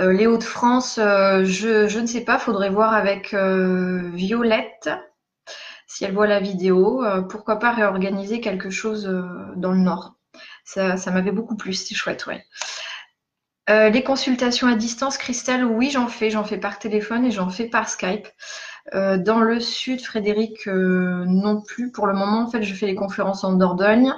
Euh, 0.00 0.12
les 0.12 0.26
Hauts-de-France, 0.26 0.98
euh, 0.98 1.44
je, 1.44 1.98
ne 1.98 2.06
sais 2.06 2.22
pas, 2.22 2.38
faudrait 2.38 2.70
voir 2.70 2.94
avec 2.94 3.34
euh, 3.34 4.10
Violette 4.14 4.88
si 5.86 6.04
elle 6.04 6.14
voit 6.14 6.28
la 6.28 6.40
vidéo. 6.40 7.04
pourquoi 7.28 7.58
pas 7.58 7.72
réorganiser 7.72 8.40
quelque 8.40 8.70
chose 8.70 9.06
dans 9.56 9.72
le 9.72 9.80
Nord 9.80 10.14
Ça, 10.64 10.94
m'avait 11.10 11.32
beaucoup 11.32 11.56
plu, 11.56 11.74
c'est 11.74 11.96
chouette, 11.96 12.26
ouais. 12.28 12.44
les 13.68 14.04
consultations 14.04 14.68
à 14.68 14.76
distance, 14.76 15.18
Christelle, 15.18 15.64
oui, 15.64 15.90
j'en 15.90 16.06
fais. 16.06 16.30
J'en 16.30 16.44
fais 16.44 16.58
par 16.58 16.78
téléphone 16.78 17.24
et 17.24 17.32
j'en 17.32 17.50
fais 17.50 17.66
par 17.66 17.88
Skype. 17.88 18.28
dans 18.94 19.40
le 19.40 19.58
sud, 19.58 20.00
Frédéric, 20.00 20.64
non 20.68 21.60
plus. 21.60 21.90
Pour 21.90 22.06
le 22.06 22.14
moment, 22.14 22.42
en 22.42 22.48
fait, 22.48 22.62
je 22.62 22.72
fais 22.72 22.86
les 22.86 22.94
conférences 22.94 23.42
en 23.42 23.54
Dordogne. 23.54 24.14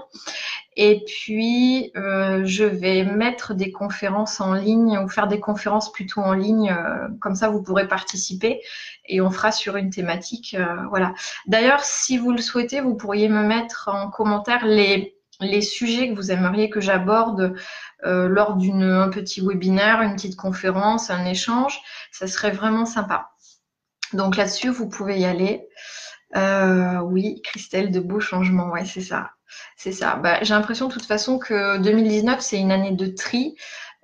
Et 0.76 1.04
puis, 1.04 1.92
euh, 1.96 2.42
je 2.44 2.64
vais 2.64 3.04
mettre 3.04 3.52
des 3.54 3.72
conférences 3.72 4.40
en 4.40 4.54
ligne 4.54 4.98
ou 4.98 5.08
faire 5.08 5.28
des 5.28 5.40
conférences 5.40 5.92
plutôt 5.92 6.20
en 6.20 6.32
ligne. 6.32 6.70
Euh, 6.70 7.08
comme 7.20 7.34
ça, 7.34 7.50
vous 7.50 7.62
pourrez 7.62 7.86
participer 7.88 8.62
et 9.06 9.20
on 9.20 9.30
fera 9.30 9.52
sur 9.52 9.76
une 9.76 9.90
thématique. 9.90 10.56
Euh, 10.58 10.76
voilà. 10.88 11.12
D'ailleurs, 11.46 11.84
si 11.84 12.16
vous 12.16 12.32
le 12.32 12.40
souhaitez, 12.40 12.80
vous 12.80 12.94
pourriez 12.94 13.28
me 13.28 13.42
mettre 13.42 13.90
en 13.92 14.10
commentaire 14.10 14.64
les, 14.64 15.14
les 15.40 15.60
sujets 15.60 16.08
que 16.08 16.14
vous 16.14 16.30
aimeriez 16.30 16.70
que 16.70 16.80
j'aborde 16.80 17.54
lors 18.04 18.56
d'un 18.56 19.10
petit 19.10 19.40
webinaire, 19.40 20.02
une 20.02 20.14
petite 20.14 20.34
conférence, 20.34 21.10
un 21.10 21.24
échange. 21.24 21.80
Ça 22.10 22.26
serait 22.26 22.50
vraiment 22.50 22.84
sympa. 22.84 23.30
Donc 24.12 24.36
là-dessus, 24.36 24.70
vous 24.70 24.88
pouvez 24.88 25.20
y 25.20 25.24
aller. 25.24 25.68
Oui, 26.34 27.40
Christelle, 27.42 27.90
de 27.90 28.00
beaux 28.00 28.20
changements. 28.20 28.70
Ouais, 28.70 28.84
c'est 28.84 29.00
ça. 29.00 29.30
C'est 29.76 29.92
ça. 29.92 30.16
Bah, 30.16 30.38
j'ai 30.42 30.54
l'impression 30.54 30.88
de 30.88 30.92
toute 30.92 31.04
façon 31.04 31.38
que 31.38 31.78
2019, 31.78 32.40
c'est 32.40 32.58
une 32.58 32.72
année 32.72 32.92
de 32.92 33.06
tri 33.06 33.56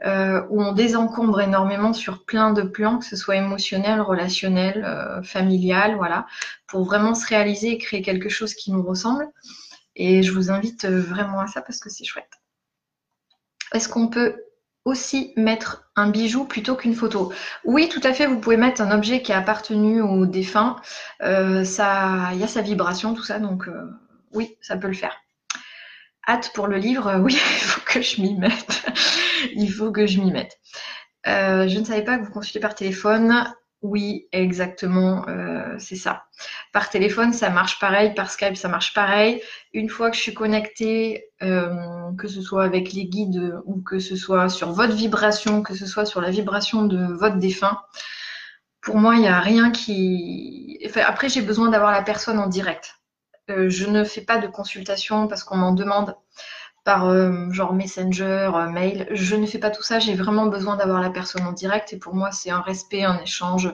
euh, 0.07 0.43
où 0.49 0.63
on 0.63 0.73
désencombre 0.73 1.41
énormément 1.41 1.93
sur 1.93 2.25
plein 2.25 2.53
de 2.53 2.63
plans, 2.63 2.99
que 2.99 3.05
ce 3.05 3.17
soit 3.17 3.37
émotionnel, 3.37 4.01
relationnel, 4.01 4.85
euh, 4.85 5.23
familial, 5.23 5.97
voilà, 5.97 6.27
pour 6.69 6.85
vraiment 6.85 7.15
se 7.15 7.27
réaliser 7.27 7.73
et 7.73 7.79
créer 7.79 8.01
quelque 8.01 8.29
chose 8.29 8.55
qui 8.55 8.71
nous 8.71 8.83
ressemble. 8.83 9.29
Et 9.97 10.23
je 10.23 10.31
vous 10.33 10.53
invite 10.53 10.85
euh, 10.85 11.01
vraiment 11.01 11.41
à 11.41 11.49
ça 11.49 11.63
parce 11.63 11.81
que 11.81 11.91
c'est 11.91 12.05
chouette. 12.05 12.31
Est-ce 13.75 13.89
qu'on 13.89 14.09
peut 14.09 14.37
aussi 14.89 15.33
mettre 15.37 15.91
un 15.97 16.09
bijou 16.09 16.45
plutôt 16.45 16.75
qu'une 16.75 16.95
photo. 16.95 17.33
Oui, 17.65 17.89
tout 17.89 18.01
à 18.03 18.13
fait, 18.13 18.27
vous 18.27 18.41
pouvez 18.41 18.57
mettre 18.57 18.81
un 18.81 18.91
objet 18.91 19.23
qui 19.23 19.33
a 19.33 19.39
appartenu 19.39 20.01
au 20.03 20.27
défunt. 20.27 20.77
ça, 21.21 22.31
il 22.33 22.41
y 22.41 22.45
a 22.45 22.49
sa 22.49 22.63
vibration, 22.63 23.15
tout 23.15 23.23
ça, 23.23 23.39
donc 23.39 23.69
oui, 24.33 24.57
ça 24.61 24.77
peut 24.77 24.89
le 24.89 24.95
faire. 24.95 25.17
Hâte 26.27 26.53
pour 26.55 26.67
le 26.67 26.77
livre, 26.77 27.19
oui, 27.23 27.35
il 27.35 27.65
faut 27.65 27.81
que 27.87 28.03
je 28.03 28.21
m'y 28.21 28.35
mette. 28.35 28.87
il 29.55 29.73
faut 29.73 29.93
que 29.93 30.07
je 30.07 30.21
m'y 30.21 30.31
mette. 30.31 30.59
Euh, 31.27 31.69
je 31.69 31.79
ne 31.79 31.85
savais 31.85 32.05
pas 32.05 32.19
que 32.19 32.25
vous 32.25 32.33
consultez 32.33 32.61
par 32.61 32.75
téléphone. 32.75 33.53
Oui, 33.83 34.27
exactement, 34.33 35.25
euh, 35.29 35.77
c'est 35.79 35.95
ça. 35.97 36.25
Par 36.73 36.91
téléphone, 36.91 37.33
ça 37.33 37.49
marche 37.49 37.79
pareil, 37.79 38.13
par 38.13 38.29
Skype, 38.31 38.57
ça 38.57 38.69
marche 38.69 38.93
pareil. 38.93 39.41
Une 39.73 39.89
fois 39.89 40.11
que 40.11 40.17
je 40.17 40.23
suis 40.23 40.35
connectée, 40.35 41.27
euh, 41.43 42.13
que 42.19 42.27
ce 42.27 42.43
soit 42.43 42.65
avec 42.65 42.93
les 42.93 43.05
guides 43.07 43.55
ou 43.67 43.81
que 43.81 44.01
ce 44.01 44.17
soit 44.17 44.49
sur 44.49 44.73
votre 44.73 44.95
vibration, 44.95 45.63
que 45.63 45.75
ce 45.75 45.87
soit 45.87 46.07
sur 46.07 46.21
la 46.21 46.31
vibration 46.31 46.87
de 46.87 47.13
votre 47.15 47.37
défunt, 47.37 47.81
pour 48.81 48.97
moi, 48.97 49.15
il 49.15 49.21
n'y 49.21 49.29
a 49.29 49.41
rien 49.41 49.71
qui... 49.71 50.81
après, 51.07 51.29
j'ai 51.29 51.43
besoin 51.43 51.69
d'avoir 51.69 51.93
la 51.93 52.03
personne 52.03 52.39
en 52.39 52.49
direct. 52.49 52.97
Euh, 53.51 53.69
je 53.69 53.87
ne 53.87 54.03
fais 54.03 54.23
pas 54.23 54.39
de 54.39 54.49
consultation 54.49 55.29
parce 55.29 55.45
qu'on 55.45 55.57
m'en 55.57 55.73
demande 55.73 56.17
par 56.89 57.07
euh, 57.07 57.51
genre 57.51 57.75
Messenger, 57.75 58.51
euh, 58.55 58.71
mail. 58.71 59.07
Je 59.11 59.37
ne 59.37 59.45
fais 59.45 59.59
pas 59.59 59.69
tout 59.69 59.83
ça. 59.83 59.99
J'ai 59.99 60.15
vraiment 60.15 60.47
besoin 60.47 60.75
d'avoir 60.75 61.03
la 61.03 61.11
personne 61.11 61.43
en 61.43 61.53
direct. 61.53 61.93
Et 61.93 61.99
pour 61.99 62.15
moi, 62.15 62.31
c'est 62.33 62.49
un 62.49 62.63
respect, 62.63 63.05
un 63.05 63.19
échange. 63.19 63.71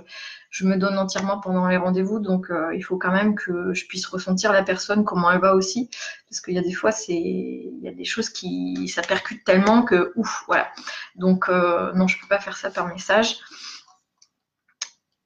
Je 0.51 0.67
me 0.67 0.77
donne 0.77 0.99
entièrement 0.99 1.39
pendant 1.39 1.69
les 1.69 1.77
rendez-vous. 1.77 2.19
Donc, 2.19 2.49
il 2.75 2.83
faut 2.83 2.97
quand 2.97 3.13
même 3.13 3.37
que 3.37 3.73
je 3.73 3.87
puisse 3.87 4.05
ressentir 4.07 4.53
la 4.53 4.65
personne, 4.65 5.05
comment 5.05 5.31
elle 5.31 5.41
va 5.41 5.55
aussi. 5.55 5.91
Parce 6.29 6.41
qu'il 6.41 6.55
y 6.55 6.59
a 6.59 6.63
des 6.63 6.73
fois, 6.73 6.91
c'est, 6.91 7.13
il 7.13 7.79
y 7.83 7.89
a 7.89 7.93
des 7.93 8.05
choses 8.05 8.31
qui, 8.31 8.89
ça 8.89 9.03
percute 9.03 9.45
tellement 9.45 9.83
que, 9.83 10.13
ouf, 10.17 10.43
voilà. 10.49 10.67
Donc, 11.15 11.49
non, 11.49 12.09
je 12.09 12.21
peux 12.21 12.29
pas 12.29 12.41
faire 12.41 12.57
ça 12.57 12.71
par 12.71 12.89
message. 12.89 13.39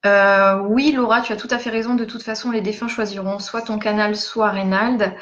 Euh, 0.07 0.61
oui, 0.68 0.92
Laura, 0.92 1.21
tu 1.23 1.33
as 1.33 1.37
tout 1.37 1.49
à 1.50 1.59
fait 1.59 1.71
raison. 1.71 1.95
De 1.95 2.04
toute 2.04 2.23
façon, 2.23 2.50
les 2.50 2.61
défunts 2.61 2.88
choisiront 2.88 3.38
soit 3.38 3.62
ton 3.62 3.78
canal, 3.78 4.16
soit 4.16 4.50
Reynald. 4.50 5.14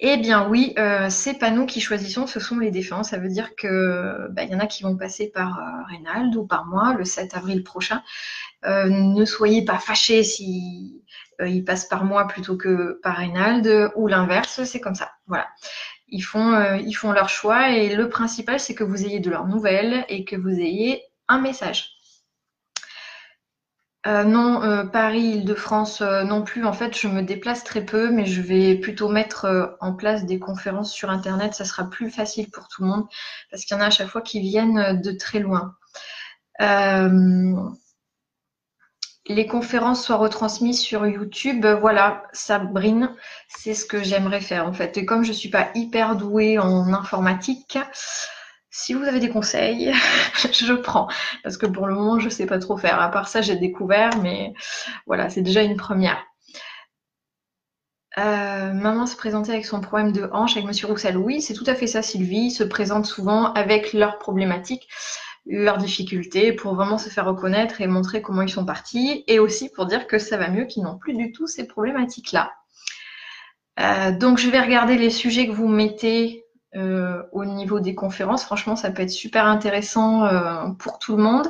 Eh 0.00 0.16
bien 0.16 0.48
oui, 0.48 0.74
euh, 0.78 1.08
c'est 1.10 1.34
pas 1.34 1.50
nous 1.50 1.66
qui 1.66 1.80
choisissons, 1.80 2.28
ce 2.28 2.38
sont 2.38 2.58
les 2.58 2.70
défunts. 2.70 3.02
Ça 3.02 3.18
veut 3.18 3.28
dire 3.28 3.56
que 3.56 4.28
bah, 4.30 4.44
y 4.44 4.54
en 4.54 4.60
a 4.60 4.66
qui 4.66 4.84
vont 4.84 4.96
passer 4.96 5.28
par 5.28 5.58
euh, 5.58 5.84
Reynald 5.88 6.36
ou 6.36 6.46
par 6.46 6.66
moi 6.66 6.94
le 6.94 7.04
7 7.04 7.36
avril 7.36 7.64
prochain. 7.64 8.02
ne 8.64 9.24
soyez 9.24 9.64
pas 9.64 9.78
fâchés 9.78 10.22
si 10.22 11.02
ils 11.40 11.64
passent 11.64 11.86
par 11.88 12.04
moi 12.04 12.26
plutôt 12.28 12.56
que 12.56 13.00
par 13.02 13.16
Reynald 13.16 13.92
ou 13.96 14.06
l'inverse, 14.08 14.62
c'est 14.64 14.80
comme 14.80 14.94
ça. 14.94 15.10
Voilà. 15.26 15.48
Ils 16.08 16.22
font, 16.22 16.76
ils 16.76 16.94
font 16.94 17.12
leur 17.12 17.28
choix 17.28 17.70
et 17.70 17.94
le 17.94 18.08
principal, 18.08 18.60
c'est 18.60 18.74
que 18.74 18.84
vous 18.84 19.04
ayez 19.04 19.20
de 19.20 19.30
leurs 19.30 19.46
nouvelles 19.46 20.04
et 20.08 20.24
que 20.24 20.36
vous 20.36 20.48
ayez 20.48 21.02
un 21.28 21.40
message. 21.40 21.97
Euh, 24.08 24.24
non, 24.24 24.62
euh, 24.62 24.84
Paris, 24.84 25.20
Île-de-France 25.20 26.00
euh, 26.00 26.24
non 26.24 26.42
plus. 26.42 26.64
En 26.64 26.72
fait, 26.72 26.96
je 26.96 27.08
me 27.08 27.20
déplace 27.22 27.62
très 27.62 27.84
peu, 27.84 28.10
mais 28.10 28.24
je 28.24 28.40
vais 28.40 28.74
plutôt 28.76 29.08
mettre 29.10 29.76
en 29.80 29.92
place 29.92 30.24
des 30.24 30.38
conférences 30.38 30.92
sur 30.92 31.10
Internet. 31.10 31.52
Ça 31.54 31.66
sera 31.66 31.90
plus 31.90 32.10
facile 32.10 32.50
pour 32.50 32.68
tout 32.68 32.82
le 32.82 32.88
monde 32.88 33.06
parce 33.50 33.64
qu'il 33.64 33.76
y 33.76 33.80
en 33.80 33.82
a 33.82 33.86
à 33.86 33.90
chaque 33.90 34.08
fois 34.08 34.22
qui 34.22 34.40
viennent 34.40 35.00
de 35.00 35.12
très 35.12 35.40
loin. 35.40 35.76
les 39.26 39.46
conférences 39.46 40.04
soient 40.04 40.16
retransmises 40.16 40.80
sur 40.80 41.06
YouTube. 41.06 41.66
Voilà, 41.66 42.22
Sabrine, 42.32 43.14
c'est 43.48 43.74
ce 43.74 43.84
que 43.84 44.02
j'aimerais 44.02 44.40
faire 44.40 44.66
en 44.66 44.72
fait. 44.72 44.96
Et 44.96 45.04
comme 45.04 45.22
je 45.22 45.32
suis 45.32 45.50
pas 45.50 45.68
hyper 45.74 46.16
douée 46.16 46.58
en 46.58 46.94
informatique, 46.94 47.78
si 48.78 48.94
vous 48.94 49.02
avez 49.02 49.18
des 49.18 49.28
conseils, 49.28 49.92
je 50.52 50.72
prends. 50.72 51.08
Parce 51.42 51.56
que 51.56 51.66
pour 51.66 51.88
le 51.88 51.94
moment, 51.94 52.20
je 52.20 52.26
ne 52.26 52.30
sais 52.30 52.46
pas 52.46 52.58
trop 52.58 52.76
faire. 52.76 53.00
À 53.00 53.10
part 53.10 53.26
ça, 53.26 53.40
j'ai 53.40 53.56
découvert, 53.56 54.10
mais 54.22 54.54
voilà, 55.06 55.28
c'est 55.30 55.42
déjà 55.42 55.62
une 55.62 55.76
première. 55.76 56.24
Euh, 58.18 58.72
maman 58.72 59.06
se 59.06 59.16
présentait 59.16 59.50
avec 59.50 59.66
son 59.66 59.80
problème 59.80 60.12
de 60.12 60.28
hanche 60.32 60.56
avec 60.56 60.66
Monsieur 60.66 60.86
Roussel. 60.86 61.16
Oui, 61.16 61.42
c'est 61.42 61.54
tout 61.54 61.64
à 61.66 61.74
fait 61.74 61.88
ça, 61.88 62.02
Sylvie. 62.02 62.46
Ils 62.46 62.50
se 62.52 62.62
présentent 62.62 63.06
souvent 63.06 63.52
avec 63.52 63.92
leurs 63.92 64.18
problématiques, 64.18 64.88
leurs 65.44 65.78
difficultés, 65.78 66.52
pour 66.52 66.76
vraiment 66.76 66.98
se 66.98 67.08
faire 67.08 67.26
reconnaître 67.26 67.80
et 67.80 67.88
montrer 67.88 68.22
comment 68.22 68.42
ils 68.42 68.48
sont 68.48 68.64
partis. 68.64 69.24
Et 69.26 69.40
aussi 69.40 69.70
pour 69.70 69.86
dire 69.86 70.06
que 70.06 70.20
ça 70.20 70.36
va 70.36 70.50
mieux, 70.50 70.66
qu'ils 70.66 70.84
n'ont 70.84 70.98
plus 70.98 71.14
du 71.14 71.32
tout 71.32 71.48
ces 71.48 71.66
problématiques-là. 71.66 72.52
Euh, 73.80 74.12
donc, 74.12 74.38
je 74.38 74.48
vais 74.48 74.60
regarder 74.60 74.96
les 74.96 75.10
sujets 75.10 75.48
que 75.48 75.52
vous 75.52 75.68
mettez 75.68 76.44
euh, 76.76 77.22
au 77.32 77.46
niveau 77.46 77.80
des 77.80 77.94
conférences. 77.94 78.44
Franchement, 78.44 78.76
ça 78.76 78.90
peut 78.90 79.02
être 79.02 79.10
super 79.10 79.46
intéressant 79.46 80.26
euh, 80.26 80.68
pour 80.78 80.98
tout 80.98 81.16
le 81.16 81.22
monde. 81.22 81.48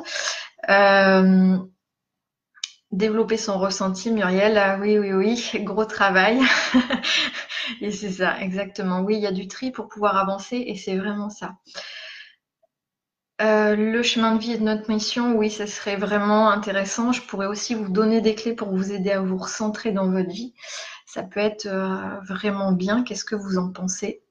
Euh, 0.71 1.59
développer 2.93 3.37
son 3.37 3.59
ressenti, 3.59 4.13
Muriel, 4.13 4.57
ah 4.57 4.79
oui, 4.81 4.97
oui, 4.97 5.13
oui, 5.13 5.65
gros 5.65 5.85
travail. 5.87 6.41
et 7.81 7.91
c'est 7.91 8.13
ça, 8.13 8.41
exactement. 8.41 9.01
Oui, 9.01 9.17
il 9.17 9.21
y 9.21 9.27
a 9.27 9.33
du 9.33 9.49
tri 9.49 9.73
pour 9.73 9.89
pouvoir 9.89 10.17
avancer 10.17 10.57
et 10.57 10.77
c'est 10.77 10.97
vraiment 10.97 11.31
ça. 11.31 11.57
le 13.41 14.03
chemin 14.03 14.37
de 14.37 14.41
vie 14.41 14.53
et 14.53 14.59
de 14.59 14.63
notre 14.63 14.89
mission, 14.89 15.35
oui, 15.35 15.51
ça 15.51 15.67
serait 15.67 15.97
vraiment 15.97 16.49
intéressant. 16.49 17.11
Je 17.11 17.23
pourrais 17.23 17.47
aussi 17.47 17.75
vous 17.75 17.89
donner 17.89 18.21
des 18.21 18.37
clés 18.37 18.55
pour 18.55 18.69
vous 18.69 18.93
aider 18.93 19.11
à 19.11 19.21
vous 19.21 19.37
recentrer 19.37 19.91
dans 19.91 20.09
votre 20.09 20.31
vie. 20.31 20.55
Ça 21.07 21.25
peut 21.25 21.41
être 21.41 21.69
vraiment 22.29 22.71
bien. 22.71 23.03
Qu'est-ce 23.03 23.25
que 23.25 23.35
vous 23.35 23.59
en 23.59 23.73
pensez? 23.73 24.23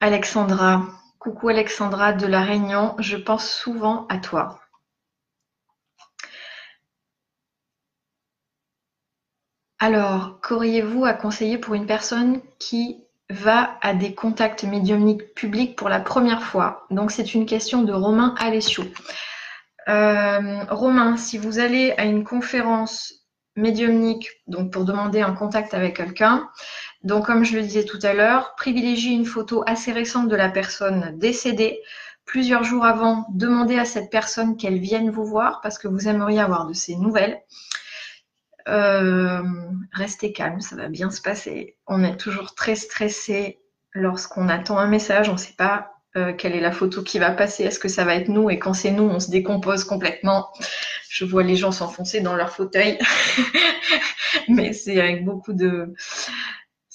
Alexandra, 0.00 0.86
coucou 1.18 1.48
Alexandra 1.48 2.12
de 2.12 2.26
La 2.26 2.42
Réunion, 2.42 2.94
je 3.00 3.16
pense 3.16 3.50
souvent 3.50 4.06
à 4.08 4.18
toi. 4.18 4.60
Alors, 9.80 10.40
qu'auriez-vous 10.40 11.04
à 11.04 11.14
conseiller 11.14 11.58
pour 11.58 11.74
une 11.74 11.86
personne 11.86 12.40
qui 12.60 13.02
va 13.28 13.76
à 13.80 13.92
des 13.92 14.14
contacts 14.14 14.62
médiumniques 14.62 15.34
publics 15.34 15.74
pour 15.74 15.88
la 15.88 16.00
première 16.00 16.42
fois? 16.42 16.86
Donc, 16.90 17.10
c'est 17.10 17.34
une 17.34 17.46
question 17.46 17.82
de 17.82 17.92
Romain 17.92 18.36
Alessio. 18.38 18.84
Euh, 19.88 20.64
Romain, 20.70 21.16
si 21.16 21.38
vous 21.38 21.58
allez 21.58 21.92
à 21.96 22.04
une 22.04 22.22
conférence 22.22 23.14
médiumnique, 23.56 24.28
donc 24.46 24.72
pour 24.72 24.84
demander 24.84 25.22
un 25.22 25.32
contact 25.32 25.74
avec 25.74 25.96
quelqu'un, 25.96 26.48
donc, 27.04 27.26
comme 27.26 27.44
je 27.44 27.56
le 27.56 27.62
disais 27.62 27.84
tout 27.84 27.98
à 28.02 28.12
l'heure, 28.12 28.54
privilégiez 28.56 29.12
une 29.12 29.24
photo 29.24 29.62
assez 29.66 29.92
récente 29.92 30.28
de 30.28 30.36
la 30.36 30.48
personne 30.48 31.16
décédée. 31.16 31.80
Plusieurs 32.24 32.64
jours 32.64 32.84
avant, 32.84 33.26
demandez 33.30 33.78
à 33.78 33.84
cette 33.84 34.10
personne 34.10 34.56
qu'elle 34.56 34.78
vienne 34.78 35.10
vous 35.10 35.24
voir 35.24 35.60
parce 35.62 35.78
que 35.78 35.88
vous 35.88 36.08
aimeriez 36.08 36.40
avoir 36.40 36.66
de 36.66 36.74
ses 36.74 36.96
nouvelles. 36.96 37.40
Euh, 38.68 39.42
restez 39.92 40.32
calme, 40.32 40.60
ça 40.60 40.76
va 40.76 40.88
bien 40.88 41.10
se 41.10 41.22
passer. 41.22 41.76
On 41.86 42.04
est 42.04 42.16
toujours 42.16 42.54
très 42.54 42.74
stressé 42.74 43.60
lorsqu'on 43.92 44.48
attend 44.48 44.76
un 44.76 44.88
message, 44.88 45.28
on 45.28 45.34
ne 45.34 45.38
sait 45.38 45.54
pas 45.56 45.92
euh, 46.16 46.32
quelle 46.32 46.54
est 46.54 46.60
la 46.60 46.72
photo 46.72 47.02
qui 47.02 47.18
va 47.18 47.30
passer, 47.30 47.64
est-ce 47.64 47.78
que 47.78 47.88
ça 47.88 48.04
va 48.04 48.14
être 48.16 48.28
nous 48.28 48.50
Et 48.50 48.58
quand 48.58 48.74
c'est 48.74 48.90
nous, 48.90 49.04
on 49.04 49.20
se 49.20 49.30
décompose 49.30 49.84
complètement. 49.84 50.48
Je 51.08 51.24
vois 51.24 51.42
les 51.42 51.56
gens 51.56 51.72
s'enfoncer 51.72 52.20
dans 52.20 52.34
leur 52.34 52.50
fauteuil, 52.50 52.98
mais 54.48 54.72
c'est 54.72 55.00
avec 55.00 55.24
beaucoup 55.24 55.52
de, 55.52 55.94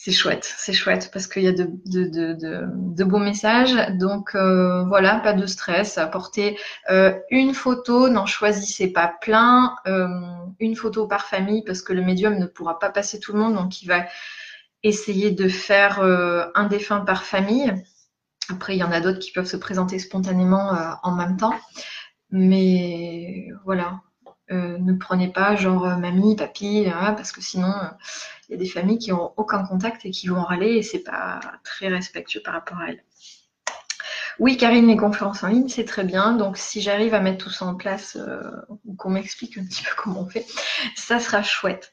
c'est 0.04 0.12
chouette, 0.12 0.54
c'est 0.58 0.74
chouette 0.74 1.12
parce 1.14 1.28
qu'il 1.28 1.44
y 1.44 1.48
a 1.48 1.54
de, 1.54 1.66
de, 1.86 3.04
beaux 3.06 3.20
messages. 3.20 3.74
Donc 3.98 4.36
euh, 4.36 4.84
voilà, 4.84 5.22
pas 5.22 5.32
de 5.32 5.46
stress. 5.46 5.98
Apportez 5.98 6.60
euh, 6.90 7.18
une 7.30 7.54
photo, 7.54 8.10
n'en 8.10 8.26
choisissez 8.26 8.92
pas 8.92 9.08
plein. 9.08 9.78
Euh, 9.88 10.10
une 10.60 10.76
photo 10.76 11.08
par 11.08 11.26
famille 11.26 11.64
parce 11.64 11.82
que 11.82 11.94
le 11.94 12.02
médium 12.02 12.38
ne 12.38 12.46
pourra 12.46 12.80
pas 12.80 12.90
passer 12.90 13.18
tout 13.18 13.32
le 13.32 13.40
monde, 13.40 13.56
donc 13.56 13.82
il 13.82 13.88
va 13.88 14.06
essayer 14.84 15.32
de 15.32 15.48
faire 15.48 16.02
un 16.02 16.68
défunt 16.68 17.00
par 17.00 17.24
famille. 17.24 17.74
Après, 18.50 18.76
il 18.76 18.80
y 18.80 18.84
en 18.84 18.92
a 18.92 19.00
d'autres 19.00 19.20
qui 19.20 19.32
peuvent 19.32 19.48
se 19.48 19.56
présenter 19.56 20.00
spontanément 20.00 20.98
en 21.04 21.16
même 21.16 21.38
temps. 21.38 21.56
Mais 22.30 23.48
voilà, 23.64 24.02
ne 24.50 24.94
prenez 24.94 25.32
pas 25.32 25.56
genre 25.56 25.98
mamie, 25.98 26.36
papy, 26.36 26.86
parce 26.92 27.32
que 27.32 27.42
sinon 27.42 27.74
il 28.48 28.52
y 28.52 28.56
a 28.56 28.58
des 28.58 28.68
familles 28.68 29.00
qui 29.00 29.12
n'ont 29.12 29.32
aucun 29.38 29.64
contact 29.66 30.06
et 30.06 30.12
qui 30.12 30.28
vont 30.28 30.44
râler 30.44 30.76
et 30.76 30.84
c'est 30.84 31.04
pas 31.04 31.40
très 31.64 31.88
respectueux 31.88 32.42
par 32.44 32.54
rapport 32.54 32.78
à 32.78 32.90
elles. 32.90 33.04
Oui, 34.40 34.58
Karine, 34.58 34.88
les 34.88 34.98
conférences 34.98 35.44
en 35.44 35.48
ligne, 35.48 35.70
c'est 35.70 35.86
très 35.86 36.04
bien. 36.04 36.34
Donc, 36.34 36.58
si 36.58 36.82
j'arrive 36.82 37.14
à 37.14 37.20
mettre 37.20 37.44
tout 37.44 37.52
ça 37.52 37.66
en 37.66 37.76
place, 37.76 38.18
euh, 38.20 38.42
ou 38.86 38.96
qu'on 38.96 39.12
m'explique 39.12 39.58
un 39.58 39.64
petit 39.64 39.84
peu 39.84 39.92
comment 39.98 40.22
on 40.22 40.26
fait, 40.26 40.46
ça 40.96 41.20
sera 41.20 41.44
chouette. 41.44 41.92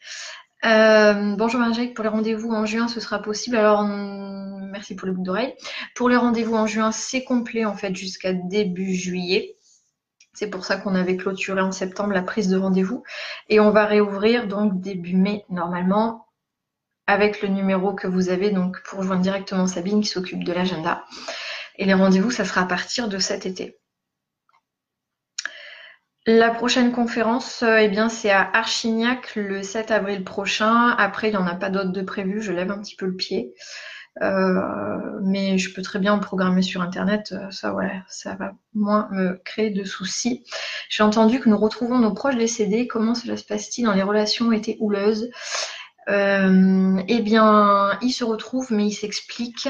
Euh, 0.65 1.37
bonjour 1.37 1.61
Angélique, 1.61 1.95
pour 1.95 2.03
les 2.03 2.11
rendez-vous 2.11 2.51
en 2.51 2.67
juin, 2.67 2.89
ce 2.89 3.01
sera 3.01 3.21
possible. 3.21 3.57
Alors, 3.57 3.85
merci 3.85 4.95
pour 4.95 5.07
le 5.07 5.13
boucles 5.13 5.27
d'oreille. 5.27 5.55
Pour 5.95 6.09
les 6.09 6.17
rendez-vous 6.17 6.55
en 6.55 6.67
juin, 6.67 6.93
c'est 6.93 7.25
complet 7.25 7.65
en 7.65 7.75
fait 7.75 7.95
jusqu'à 7.95 8.33
début 8.33 8.95
juillet. 8.95 9.57
C'est 10.41 10.49
pour 10.49 10.65
ça 10.65 10.79
qu'on 10.79 10.95
avait 10.95 11.19
clôturé 11.19 11.61
en 11.61 11.71
septembre 11.71 12.15
la 12.15 12.23
prise 12.23 12.49
de 12.49 12.57
rendez-vous. 12.57 13.03
Et 13.51 13.61
on 13.61 13.73
va 13.73 13.85
réouvrir 13.85 14.49
donc 14.49 14.81
début 14.81 15.15
mai 15.15 15.45
normalement 15.51 16.29
avec 17.07 17.43
le 17.43 17.49
numéro 17.49 17.93
que 17.93 18.07
vous 18.07 18.31
avez 18.31 18.51
donc 18.51 18.83
pour 18.85 19.03
joindre 19.03 19.21
directement 19.21 19.67
Sabine 19.67 20.01
qui 20.01 20.09
s'occupe 20.09 20.43
de 20.43 20.55
l'agenda. 20.55 21.05
Et 21.77 21.85
les 21.85 21.93
rendez-vous, 21.93 22.31
ça 22.31 22.47
sera 22.47 22.63
à 22.63 22.65
partir 22.65 23.09
de 23.09 23.19
cet 23.19 23.45
été. 23.45 23.77
La 26.25 26.49
prochaine 26.49 26.93
conférence, 26.93 27.63
euh, 27.63 27.77
eh 27.77 27.89
bien, 27.89 28.09
c'est 28.09 28.31
à 28.31 28.51
Archignac 28.55 29.37
le 29.37 29.63
7 29.63 29.91
avril 29.91 30.25
prochain. 30.25 30.89
Après, 30.97 31.29
il 31.29 31.33
n'y 31.33 31.37
en 31.37 31.47
a 31.47 31.55
pas 31.55 31.69
d'autres 31.69 31.93
de 31.93 32.01
prévu. 32.01 32.41
Je 32.41 32.53
lève 32.53 32.71
un 32.71 32.81
petit 32.81 32.97
peu 32.97 33.05
le 33.05 33.17
pied. 33.17 33.53
Euh, 34.23 35.21
mais 35.23 35.57
je 35.57 35.73
peux 35.73 35.83
très 35.83 35.99
bien 35.99 36.15
en 36.15 36.19
programmer 36.19 36.63
sur 36.63 36.83
Internet. 36.83 37.33
Euh, 37.33 37.51
ça, 37.51 37.75
ouais, 37.75 38.03
ça 38.09 38.35
va 38.35 38.53
moins 38.75 39.09
me 39.13 39.41
créer 39.45 39.71
de 39.71 39.85
soucis. 39.85 40.45
J'ai 40.89 41.03
entendu 41.03 41.41
que 41.41 41.49
nous 41.49 41.57
retrouvons 41.57 41.99
nos 41.99 42.13
proches 42.13 42.37
décédés. 42.37 42.87
Comment 42.87 43.15
cela 43.15 43.37
se 43.37 43.45
passe-t-il 43.45 43.85
dans 43.85 43.95
les 43.95 44.03
relations 44.03 44.53
été 44.53 44.77
houleuses 44.81 45.31
euh, 46.09 47.01
eh 47.07 47.21
bien, 47.21 47.97
il 48.03 48.11
se 48.11 48.25
retrouve, 48.25 48.73
mais 48.73 48.87
il 48.87 48.93
s'explique. 48.93 49.69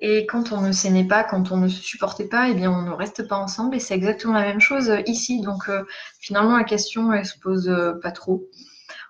Et 0.00 0.26
quand 0.26 0.52
on 0.52 0.62
ne 0.62 0.72
s'aimait 0.72 1.06
pas, 1.06 1.22
quand 1.22 1.52
on 1.52 1.58
ne 1.58 1.68
se 1.68 1.80
supportait 1.80 2.26
pas, 2.26 2.48
eh 2.48 2.54
bien, 2.54 2.72
on 2.72 2.82
ne 2.82 2.90
reste 2.90 3.28
pas 3.28 3.36
ensemble. 3.36 3.76
Et 3.76 3.78
c'est 3.78 3.94
exactement 3.94 4.34
la 4.34 4.42
même 4.42 4.60
chose 4.60 4.90
ici. 5.06 5.42
Donc, 5.42 5.70
finalement, 6.18 6.56
la 6.56 6.64
question, 6.64 7.12
elle 7.12 7.26
se 7.26 7.38
pose 7.38 7.70
pas 8.02 8.10
trop. 8.10 8.48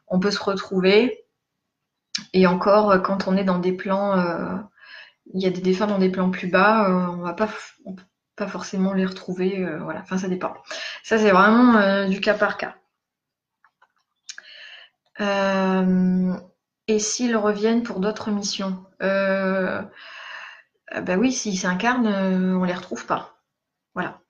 On 0.09 0.19
peut 0.19 0.33
se 0.33 0.43
retrouver. 0.43 1.20
Et 2.33 2.47
encore, 2.47 3.03
quand 3.03 3.29
on 3.29 3.37
est 3.37 3.45
dans 3.45 3.59
des 3.59 3.73
plans, 3.73 4.17
il 5.35 5.43
y 5.43 5.47
a 5.47 5.51
des 5.51 5.61
défunts 5.61 5.87
dans 5.87 5.99
des 5.99 6.11
plans 6.11 6.31
plus 6.31 6.49
bas, 6.49 6.89
on 7.13 7.23
va 7.23 7.33
pas, 7.35 7.49
pas 8.37 8.47
forcément 8.47 8.93
les 8.93 9.07
retrouver. 9.07 9.67
voilà. 9.81 10.01
Enfin, 10.01 10.19
ça 10.19 10.29
dépend. 10.29 10.55
Ça, 11.03 11.19
c'est 11.19 11.31
vraiment 11.31 12.07
du 12.09 12.21
cas 12.21 12.35
par 12.35 12.57
cas. 12.57 12.75
Euh, 15.21 16.35
et 16.89 16.99
s'ils 16.99 17.37
reviennent 17.37 17.83
pour 17.83 18.01
d'autres 18.01 18.31
missions 18.31 18.85
euh, 19.03 19.83
Bah 21.03 21.17
oui, 21.17 21.33
s'ils 21.33 21.59
s'incarnent, 21.59 22.07
euh, 22.07 22.57
on 22.57 22.65
les 22.65 22.75
retrouve 22.75 23.07
pas. 23.07 23.37
Voilà. 23.95 24.21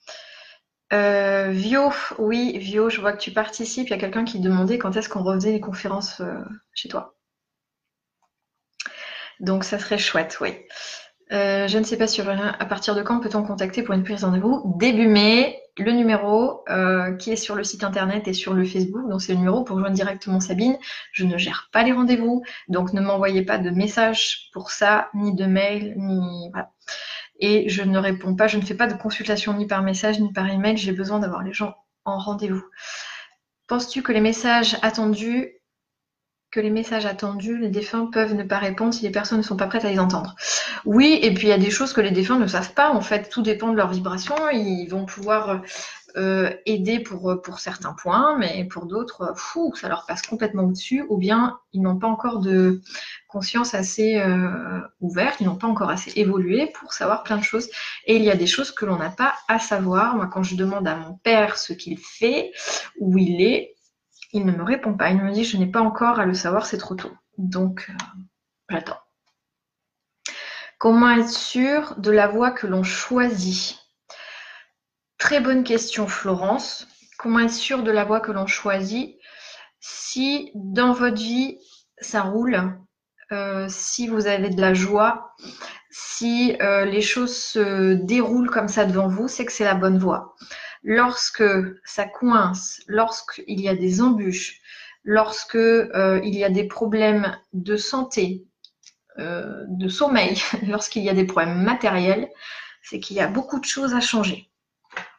Vio, 1.52 1.92
oui, 2.18 2.58
Vio, 2.58 2.90
je 2.90 3.00
vois 3.00 3.12
que 3.12 3.20
tu 3.20 3.32
participes. 3.32 3.88
Il 3.88 3.90
y 3.90 3.94
a 3.94 3.98
quelqu'un 3.98 4.24
qui 4.24 4.40
demandait 4.40 4.78
quand 4.78 4.96
est-ce 4.96 5.08
qu'on 5.08 5.22
refaisait 5.22 5.52
les 5.52 5.60
conférences 5.60 6.22
chez 6.72 6.88
toi. 6.88 7.14
Donc 9.40 9.64
ça 9.64 9.78
serait 9.78 9.98
chouette, 9.98 10.38
oui. 10.40 10.54
je 11.30 11.78
ne 11.78 11.84
sais 11.84 11.96
pas 11.96 12.06
si 12.06 12.20
à 12.20 12.64
partir 12.66 12.94
de 12.94 13.02
quand 13.02 13.20
peut-on 13.20 13.42
contacter 13.42 13.82
pour 13.82 13.94
une 13.94 14.04
prise 14.04 14.20
de 14.20 14.26
rendez-vous 14.26 14.74
Début 14.78 15.08
mai, 15.08 15.60
le 15.78 15.92
numéro 15.92 16.62
euh, 16.68 17.14
qui 17.16 17.32
est 17.32 17.36
sur 17.36 17.54
le 17.54 17.64
site 17.64 17.84
internet 17.84 18.28
et 18.28 18.32
sur 18.32 18.54
le 18.54 18.64
Facebook. 18.64 19.08
Donc 19.08 19.22
c'est 19.22 19.32
le 19.32 19.38
numéro 19.38 19.64
pour 19.64 19.78
joindre 19.78 19.94
directement 19.94 20.40
Sabine. 20.40 20.78
Je 21.12 21.24
ne 21.24 21.38
gère 21.38 21.68
pas 21.72 21.82
les 21.82 21.92
rendez-vous, 21.92 22.42
donc 22.68 22.92
ne 22.92 23.00
m'envoyez 23.00 23.42
pas 23.42 23.58
de 23.58 23.70
message 23.70 24.50
pour 24.52 24.70
ça, 24.70 25.08
ni 25.14 25.34
de 25.34 25.46
mail, 25.46 25.94
ni 25.96 26.50
voilà. 26.50 26.70
Et 27.38 27.68
je 27.68 27.82
ne 27.82 27.98
réponds 27.98 28.34
pas, 28.34 28.48
je 28.48 28.58
ne 28.58 28.62
fais 28.62 28.74
pas 28.74 28.86
de 28.86 28.94
consultation 28.94 29.54
ni 29.54 29.66
par 29.66 29.82
message 29.82 30.20
ni 30.20 30.32
par 30.32 30.48
email. 30.48 30.76
J'ai 30.76 30.92
besoin 30.92 31.18
d'avoir 31.18 31.42
les 31.42 31.52
gens 31.52 31.74
en 32.04 32.18
rendez-vous. 32.18 32.64
Penses-tu 33.66 34.02
que 34.02 34.12
les 34.12 34.20
messages 34.20 34.76
attendus 34.82 35.59
que 36.50 36.60
les 36.60 36.70
messages 36.70 37.06
attendus, 37.06 37.58
les 37.58 37.68
défunts 37.68 38.06
peuvent 38.06 38.34
ne 38.34 38.42
pas 38.42 38.58
répondre 38.58 38.92
si 38.92 39.02
les 39.04 39.10
personnes 39.10 39.38
ne 39.38 39.42
sont 39.42 39.56
pas 39.56 39.68
prêtes 39.68 39.84
à 39.84 39.90
les 39.90 40.00
entendre. 40.00 40.34
Oui, 40.84 41.18
et 41.22 41.32
puis 41.32 41.46
il 41.46 41.50
y 41.50 41.52
a 41.52 41.58
des 41.58 41.70
choses 41.70 41.92
que 41.92 42.00
les 42.00 42.10
défunts 42.10 42.38
ne 42.38 42.46
savent 42.46 42.74
pas. 42.74 42.90
En 42.90 43.00
fait, 43.00 43.28
tout 43.28 43.42
dépend 43.42 43.70
de 43.70 43.76
leur 43.76 43.90
vibration. 43.90 44.34
Ils 44.52 44.88
vont 44.88 45.06
pouvoir 45.06 45.62
euh, 46.16 46.50
aider 46.66 46.98
pour, 46.98 47.40
pour 47.40 47.60
certains 47.60 47.92
points, 47.92 48.36
mais 48.36 48.64
pour 48.64 48.86
d'autres, 48.86 49.32
fou, 49.36 49.72
ça 49.76 49.88
leur 49.88 50.06
passe 50.06 50.22
complètement 50.22 50.64
au-dessus. 50.64 51.04
Ou 51.08 51.18
bien 51.18 51.58
ils 51.72 51.82
n'ont 51.82 51.98
pas 51.98 52.08
encore 52.08 52.40
de 52.40 52.80
conscience 53.28 53.74
assez 53.74 54.16
euh, 54.18 54.80
ouverte, 55.00 55.36
ils 55.40 55.46
n'ont 55.46 55.54
pas 55.54 55.68
encore 55.68 55.90
assez 55.90 56.12
évolué 56.18 56.72
pour 56.80 56.92
savoir 56.92 57.22
plein 57.22 57.36
de 57.36 57.44
choses. 57.44 57.68
Et 58.06 58.16
il 58.16 58.24
y 58.24 58.30
a 58.30 58.36
des 58.36 58.48
choses 58.48 58.72
que 58.72 58.84
l'on 58.84 58.96
n'a 58.96 59.10
pas 59.10 59.34
à 59.46 59.60
savoir. 59.60 60.16
Moi, 60.16 60.26
quand 60.26 60.42
je 60.42 60.56
demande 60.56 60.88
à 60.88 60.96
mon 60.96 61.14
père 61.14 61.58
ce 61.58 61.72
qu'il 61.72 61.96
fait, 61.96 62.50
où 62.98 63.16
il 63.18 63.40
est, 63.40 63.76
il 64.32 64.46
ne 64.46 64.52
me 64.52 64.62
répond 64.62 64.94
pas. 64.94 65.10
Il 65.10 65.22
me 65.22 65.32
dit 65.32 65.44
je 65.44 65.56
n'ai 65.56 65.66
pas 65.66 65.80
encore 65.80 66.20
à 66.20 66.26
le 66.26 66.34
savoir, 66.34 66.66
c'est 66.66 66.78
trop 66.78 66.94
tôt. 66.94 67.12
Donc, 67.38 67.86
euh, 67.88 67.92
j'attends. 68.68 68.98
Comment 70.78 71.10
être 71.10 71.28
sûr 71.28 71.94
de 71.98 72.10
la 72.10 72.26
voie 72.26 72.52
que 72.52 72.66
l'on 72.66 72.82
choisit? 72.82 73.78
Très 75.18 75.40
bonne 75.40 75.64
question, 75.64 76.06
Florence. 76.06 76.88
Comment 77.18 77.40
être 77.40 77.52
sûr 77.52 77.82
de 77.82 77.90
la 77.90 78.04
voie 78.04 78.20
que 78.20 78.32
l'on 78.32 78.46
choisit? 78.46 79.18
Si 79.80 80.50
dans 80.54 80.92
votre 80.92 81.16
vie, 81.16 81.58
ça 81.98 82.22
roule, 82.22 82.78
euh, 83.32 83.66
si 83.68 84.08
vous 84.08 84.26
avez 84.26 84.48
de 84.48 84.60
la 84.60 84.72
joie, 84.74 85.34
si 85.90 86.56
euh, 86.62 86.84
les 86.84 87.02
choses 87.02 87.36
se 87.36 87.94
déroulent 87.94 88.50
comme 88.50 88.68
ça 88.68 88.86
devant 88.86 89.08
vous, 89.08 89.28
c'est 89.28 89.44
que 89.44 89.52
c'est 89.52 89.64
la 89.64 89.74
bonne 89.74 89.98
voie. 89.98 90.34
Lorsque 90.82 91.44
ça 91.84 92.06
coince, 92.06 92.80
lorsqu'il 92.86 93.60
y 93.60 93.68
a 93.68 93.74
des 93.74 94.00
embûches, 94.00 94.60
lorsque 95.04 95.56
euh, 95.56 96.20
il 96.24 96.34
y 96.34 96.44
a 96.44 96.50
des 96.50 96.64
problèmes 96.64 97.36
de 97.52 97.76
santé, 97.76 98.46
de 99.18 99.88
sommeil, 99.88 100.40
lorsqu'il 100.66 101.02
y 101.02 101.10
a 101.10 101.14
des 101.14 101.26
problèmes 101.26 101.62
matériels, 101.62 102.30
c'est 102.82 103.00
qu'il 103.00 103.16
y 103.16 103.20
a 103.20 103.26
beaucoup 103.26 103.60
de 103.60 103.66
choses 103.66 103.94
à 103.94 104.00
changer. 104.00 104.50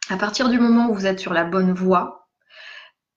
À 0.09 0.17
partir 0.17 0.49
du 0.49 0.59
moment 0.59 0.89
où 0.89 0.93
vous 0.93 1.05
êtes 1.05 1.19
sur 1.19 1.33
la 1.33 1.43
bonne 1.43 1.73
voie, 1.73 2.27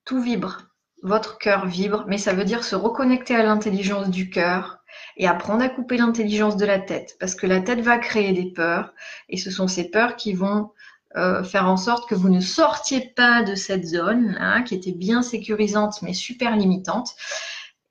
tout 0.05 0.21
vibre. 0.21 0.61
Votre 1.03 1.37
cœur 1.37 1.65
vibre, 1.65 2.05
mais 2.07 2.17
ça 2.17 2.33
veut 2.33 2.45
dire 2.45 2.63
se 2.63 2.75
reconnecter 2.75 3.35
à 3.35 3.43
l'intelligence 3.43 4.09
du 4.09 4.29
cœur 4.29 4.79
et 5.17 5.27
apprendre 5.27 5.63
à 5.63 5.69
couper 5.69 5.97
l'intelligence 5.97 6.57
de 6.57 6.65
la 6.65 6.79
tête. 6.79 7.15
Parce 7.19 7.35
que 7.35 7.47
la 7.47 7.59
tête 7.59 7.81
va 7.81 7.97
créer 7.97 8.31
des 8.31 8.51
peurs 8.51 8.93
et 9.29 9.37
ce 9.37 9.51
sont 9.51 9.67
ces 9.67 9.89
peurs 9.89 10.15
qui 10.15 10.33
vont 10.33 10.71
euh, 11.15 11.43
faire 11.43 11.67
en 11.67 11.77
sorte 11.77 12.09
que 12.09 12.15
vous 12.15 12.29
ne 12.29 12.41
sortiez 12.41 13.13
pas 13.15 13.43
de 13.43 13.55
cette 13.55 13.85
zone 13.85 14.37
hein, 14.39 14.63
qui 14.63 14.75
était 14.75 14.91
bien 14.91 15.21
sécurisante 15.21 16.01
mais 16.01 16.13
super 16.13 16.55
limitante. 16.55 17.15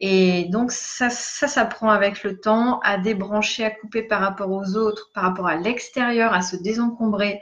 Et 0.01 0.47
donc 0.47 0.73
ça, 0.73 1.09
ça 1.09 1.49
s'apprend 1.49 1.91
avec 1.91 2.23
le 2.25 2.39
temps 2.39 2.81
à 2.81 2.99
débrancher, 2.99 3.65
à 3.65 3.71
couper 3.71 4.03
par 4.03 4.21
rapport 4.21 4.51
aux 4.51 4.77
autres, 4.77 5.11
par 5.15 5.25
rapport 5.25 5.47
à 5.47 5.57
l'extérieur, 5.57 6.35
à 6.35 6.43
se 6.43 6.57
désencombrer 6.57 7.41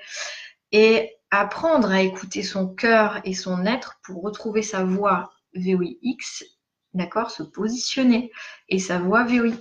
et 0.70 1.16
apprendre 1.30 1.90
à 1.90 2.02
écouter 2.02 2.42
son 2.42 2.68
cœur 2.68 3.20
et 3.24 3.34
son 3.34 3.64
être 3.66 3.98
pour 4.04 4.22
retrouver 4.22 4.62
sa 4.62 4.84
voix 4.84 5.32
VOIX, 5.54 6.44
d'accord, 6.94 7.30
se 7.30 7.42
positionner 7.42 8.30
et 8.68 8.78
sa 8.78 8.98
voix 8.98 9.24
VOIE. 9.24 9.56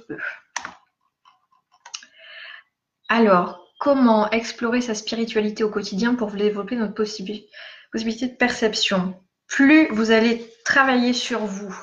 Alors, 3.07 3.70
comment 3.81 4.29
explorer 4.29 4.79
sa 4.79 4.93
spiritualité 4.93 5.63
au 5.63 5.69
quotidien 5.71 6.13
pour 6.13 6.29
développer 6.29 6.75
notre 6.75 6.93
possibilité 6.93 8.27
de 8.27 8.35
perception 8.35 9.15
Plus 9.47 9.87
vous 9.87 10.11
allez 10.11 10.47
travailler 10.63 11.13
sur 11.13 11.39
vous, 11.39 11.75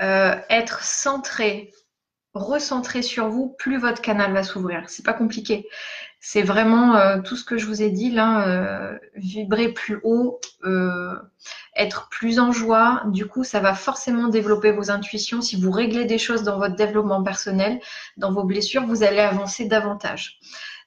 euh, 0.00 0.34
être 0.48 0.82
centré, 0.82 1.72
recentrer 2.32 3.02
sur 3.02 3.28
vous, 3.28 3.54
plus 3.58 3.76
votre 3.76 4.00
canal 4.00 4.32
va 4.32 4.42
s'ouvrir. 4.42 4.84
C'est 4.88 5.04
pas 5.04 5.12
compliqué. 5.12 5.68
C'est 6.20 6.40
vraiment 6.40 6.96
euh, 6.96 7.20
tout 7.20 7.36
ce 7.36 7.44
que 7.44 7.58
je 7.58 7.66
vous 7.66 7.82
ai 7.82 7.90
dit 7.90 8.10
là, 8.10 8.48
euh, 8.48 8.98
vibrer 9.14 9.74
plus 9.74 10.00
haut, 10.02 10.40
être 11.76 12.08
plus 12.08 12.38
en 12.38 12.50
joie. 12.50 13.02
Du 13.08 13.26
coup, 13.26 13.44
ça 13.44 13.60
va 13.60 13.74
forcément 13.74 14.28
développer 14.28 14.72
vos 14.72 14.90
intuitions. 14.90 15.42
Si 15.42 15.60
vous 15.60 15.70
réglez 15.70 16.06
des 16.06 16.18
choses 16.18 16.44
dans 16.44 16.56
votre 16.56 16.76
développement 16.76 17.22
personnel, 17.22 17.78
dans 18.16 18.32
vos 18.32 18.44
blessures, 18.44 18.86
vous 18.86 19.02
allez 19.02 19.20
avancer 19.20 19.66
davantage. 19.66 20.40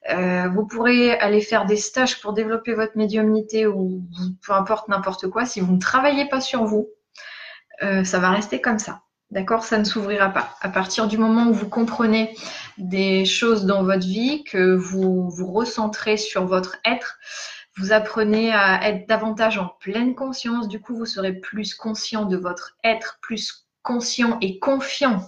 Vous 0.08 0.66
pourrez 0.66 1.18
aller 1.18 1.40
faire 1.40 1.64
des 1.66 1.76
stages 1.76 2.20
pour 2.20 2.32
développer 2.32 2.74
votre 2.74 2.96
médiumnité 2.96 3.66
ou 3.66 4.02
peu 4.46 4.52
importe 4.52 4.88
n'importe 4.88 5.28
quoi. 5.28 5.46
Si 5.46 5.60
vous 5.60 5.72
ne 5.72 5.80
travaillez 5.80 6.28
pas 6.28 6.40
sur 6.40 6.64
vous, 6.64 6.88
ça 7.80 8.18
va 8.18 8.30
rester 8.30 8.60
comme 8.60 8.78
ça. 8.78 9.00
D'accord? 9.30 9.64
Ça 9.64 9.78
ne 9.78 9.84
s'ouvrira 9.84 10.28
pas. 10.28 10.54
À 10.60 10.68
partir 10.68 11.08
du 11.08 11.18
moment 11.18 11.48
où 11.48 11.54
vous 11.54 11.68
comprenez 11.68 12.36
des 12.78 13.24
choses 13.24 13.64
dans 13.64 13.82
votre 13.82 14.06
vie, 14.06 14.44
que 14.44 14.74
vous 14.76 15.28
vous 15.30 15.50
recentrez 15.50 16.16
sur 16.16 16.46
votre 16.46 16.76
être, 16.84 17.18
vous 17.76 17.92
apprenez 17.92 18.52
à 18.52 18.88
être 18.88 19.08
davantage 19.08 19.58
en 19.58 19.66
pleine 19.80 20.14
conscience. 20.14 20.68
Du 20.68 20.80
coup, 20.80 20.94
vous 20.94 21.06
serez 21.06 21.32
plus 21.32 21.74
conscient 21.74 22.26
de 22.26 22.36
votre 22.36 22.76
être, 22.84 23.18
plus 23.22 23.66
conscient 23.82 24.38
et 24.40 24.60
confiant. 24.60 25.26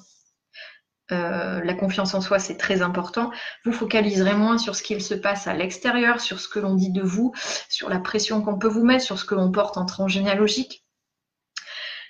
Euh, 1.13 1.63
la 1.63 1.75
confiance 1.75 2.15
en 2.15 2.21
soi, 2.21 2.39
c'est 2.39 2.57
très 2.57 2.83
important. 2.83 3.31
Vous 3.65 3.73
focaliserez 3.73 4.35
moins 4.35 4.59
sur 4.59 4.75
ce 4.75 4.83
qu'il 4.83 5.03
se 5.03 5.15
passe 5.15 5.47
à 5.47 5.55
l'extérieur, 5.55 6.21
sur 6.21 6.41
ce 6.41 6.49
que 6.49 6.59
l'on 6.59 6.75
dit 6.75 6.91
de 6.91 7.03
vous, 7.03 7.33
sur 7.69 7.89
la 7.89 8.01
pression 8.01 8.43
qu'on 8.43 8.59
peut 8.59 8.69
vous 8.69 8.85
mettre, 8.85 9.05
sur 9.05 9.19
ce 9.19 9.25
que 9.25 9.35
l'on 9.35 9.53
porte 9.53 9.77
en 9.77 9.87
transgénéalogique. 9.87 10.85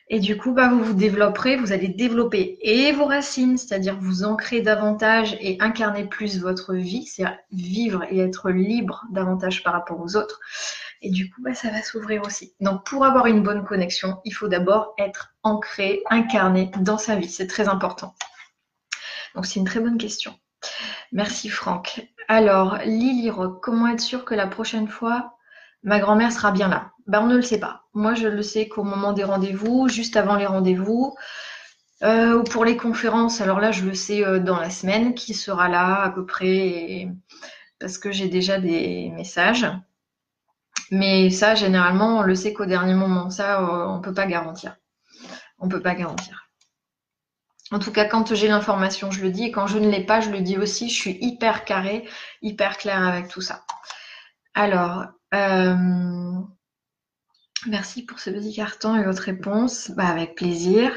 Et 0.09 0.21
du 0.21 0.37
coup, 0.37 0.53
bah, 0.53 0.69
vous 0.69 0.85
vous 0.85 0.95
développerez, 0.95 1.57
vous 1.57 1.73
allez 1.73 1.89
développer 1.89 2.59
et 2.61 2.93
vos 2.93 3.07
racines, 3.07 3.59
c'est-à-dire 3.59 3.99
vous 4.01 4.23
ancrer 4.23 4.61
davantage 4.61 5.37
et 5.41 5.57
incarner 5.61 6.05
plus 6.05 6.41
votre 6.41 6.75
vie, 6.75 7.07
c'est-à-dire 7.07 7.39
vivre 7.51 8.05
et 8.11 8.21
être 8.21 8.51
libre 8.51 9.05
davantage 9.11 9.65
par 9.65 9.73
rapport 9.73 10.01
aux 10.01 10.15
autres. 10.15 10.39
Et 11.03 11.11
du 11.11 11.29
coup, 11.29 11.43
bah, 11.43 11.55
ça 11.55 11.71
va 11.71 11.83
s'ouvrir 11.83 12.23
aussi. 12.23 12.55
Donc, 12.61 12.85
pour 12.87 13.05
avoir 13.05 13.27
une 13.27 13.43
bonne 13.43 13.65
connexion, 13.65 14.21
il 14.25 14.31
faut 14.31 14.49
d'abord 14.49 14.95
être 14.97 15.35
ancré, 15.43 16.03
incarné 16.09 16.71
dans 16.81 16.99
sa 16.99 17.17
vie. 17.17 17.29
C'est 17.29 17.49
très 17.49 17.69
important. 17.69 18.15
Donc, 19.37 19.47
c'est 19.47 19.61
une 19.61 19.67
très 19.67 19.81
bonne 19.81 19.99
question. 19.99 20.35
Merci 21.13 21.51
Franck. 21.51 22.09
Alors, 22.27 22.79
Lily 22.85 23.31
comment 23.63 23.87
être 23.89 24.01
sûr 24.01 24.25
que 24.25 24.35
la 24.35 24.47
prochaine 24.47 24.89
fois, 24.89 25.37
ma 25.83 26.01
grand-mère 26.01 26.33
sera 26.33 26.51
bien 26.51 26.69
là? 26.69 26.91
Ben, 27.07 27.21
On 27.21 27.27
ne 27.27 27.37
le 27.37 27.43
sait 27.43 27.61
pas. 27.61 27.85
Moi, 27.95 28.15
je 28.15 28.27
le 28.27 28.43
sais 28.43 28.67
qu'au 28.67 28.83
moment 28.83 29.13
des 29.13 29.25
rendez-vous, 29.25 29.89
juste 29.89 30.17
avant 30.17 30.37
les 30.37 30.47
rendez-vous, 30.47 31.15
euh, 32.03 32.39
ou 32.39 32.45
pour 32.45 32.65
les 32.65 32.77
conférences, 32.77 33.41
alors 33.41 33.61
là, 33.61 33.73
je 33.73 33.85
le 33.85 33.95
sais 33.95 34.25
euh, 34.25 34.39
dans 34.39 34.59
la 34.59 34.71
semaine, 34.71 35.15
qui 35.15 35.35
sera 35.35 35.69
là 35.69 36.03
à 36.03 36.11
peu 36.11 36.27
près, 36.27 37.09
parce 37.79 37.99
que 37.99 38.11
j'ai 38.13 38.29
déjà 38.29 38.59
des 38.59 39.11
messages. 39.15 39.67
Mais 40.91 41.31
ça, 41.31 41.55
généralement, 41.55 42.19
on 42.19 42.23
le 42.23 42.35
sait 42.35 42.53
qu'au 42.53 42.67
dernier 42.67 42.95
moment. 42.95 43.31
Ça, 43.31 43.61
euh, 43.61 43.87
on 43.87 43.99
ne 43.99 44.03
peut 44.03 44.15
pas 44.15 44.27
garantir. 44.27 44.77
On 45.59 45.67
ne 45.67 45.71
peut 45.71 45.83
pas 45.83 45.95
garantir. 45.95 46.46
En 47.73 47.79
tout 47.79 47.93
cas, 47.93 48.05
quand 48.05 48.35
j'ai 48.35 48.49
l'information, 48.49 49.11
je 49.11 49.23
le 49.23 49.31
dis. 49.31 49.45
Et 49.45 49.51
quand 49.51 49.67
je 49.67 49.79
ne 49.79 49.89
l'ai 49.89 50.05
pas, 50.05 50.21
je 50.21 50.31
le 50.31 50.41
dis 50.41 50.57
aussi. 50.57 50.89
Je 50.89 50.95
suis 50.95 51.19
hyper 51.21 51.65
carré, 51.65 52.09
hyper 52.43 52.79
clair 52.79 53.03
avec 53.03 53.29
tout 53.29 53.41
ça. 53.41 53.65
Alors, 54.55 55.07
Merci 57.67 58.05
pour 58.05 58.21
ce 58.21 58.31
petit 58.31 58.55
carton 58.55 58.95
et 58.97 59.05
votre 59.05 59.23
réponse. 59.23 59.91
Bah, 59.91 60.09
avec 60.09 60.35
plaisir. 60.35 60.93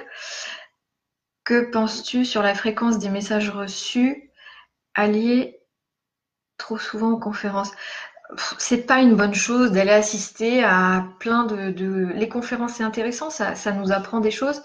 Que 1.43 1.71
penses-tu 1.71 2.25
sur 2.25 2.43
la 2.43 2.53
fréquence 2.53 2.99
des 2.99 3.09
messages 3.09 3.49
reçus 3.49 4.31
alliés 4.93 5.59
trop 6.57 6.77
souvent 6.77 7.11
aux 7.11 7.19
conférences? 7.19 7.71
C'est 8.59 8.85
pas 8.85 8.99
une 8.99 9.15
bonne 9.15 9.33
chose 9.33 9.71
d'aller 9.71 9.91
assister 9.91 10.63
à 10.63 11.07
plein 11.19 11.45
de, 11.45 12.11
Les 12.13 12.29
conférences, 12.29 12.73
c'est 12.73 12.83
intéressant, 12.83 13.31
ça, 13.31 13.71
nous 13.71 13.91
apprend 13.91 14.19
des 14.19 14.29
choses. 14.29 14.61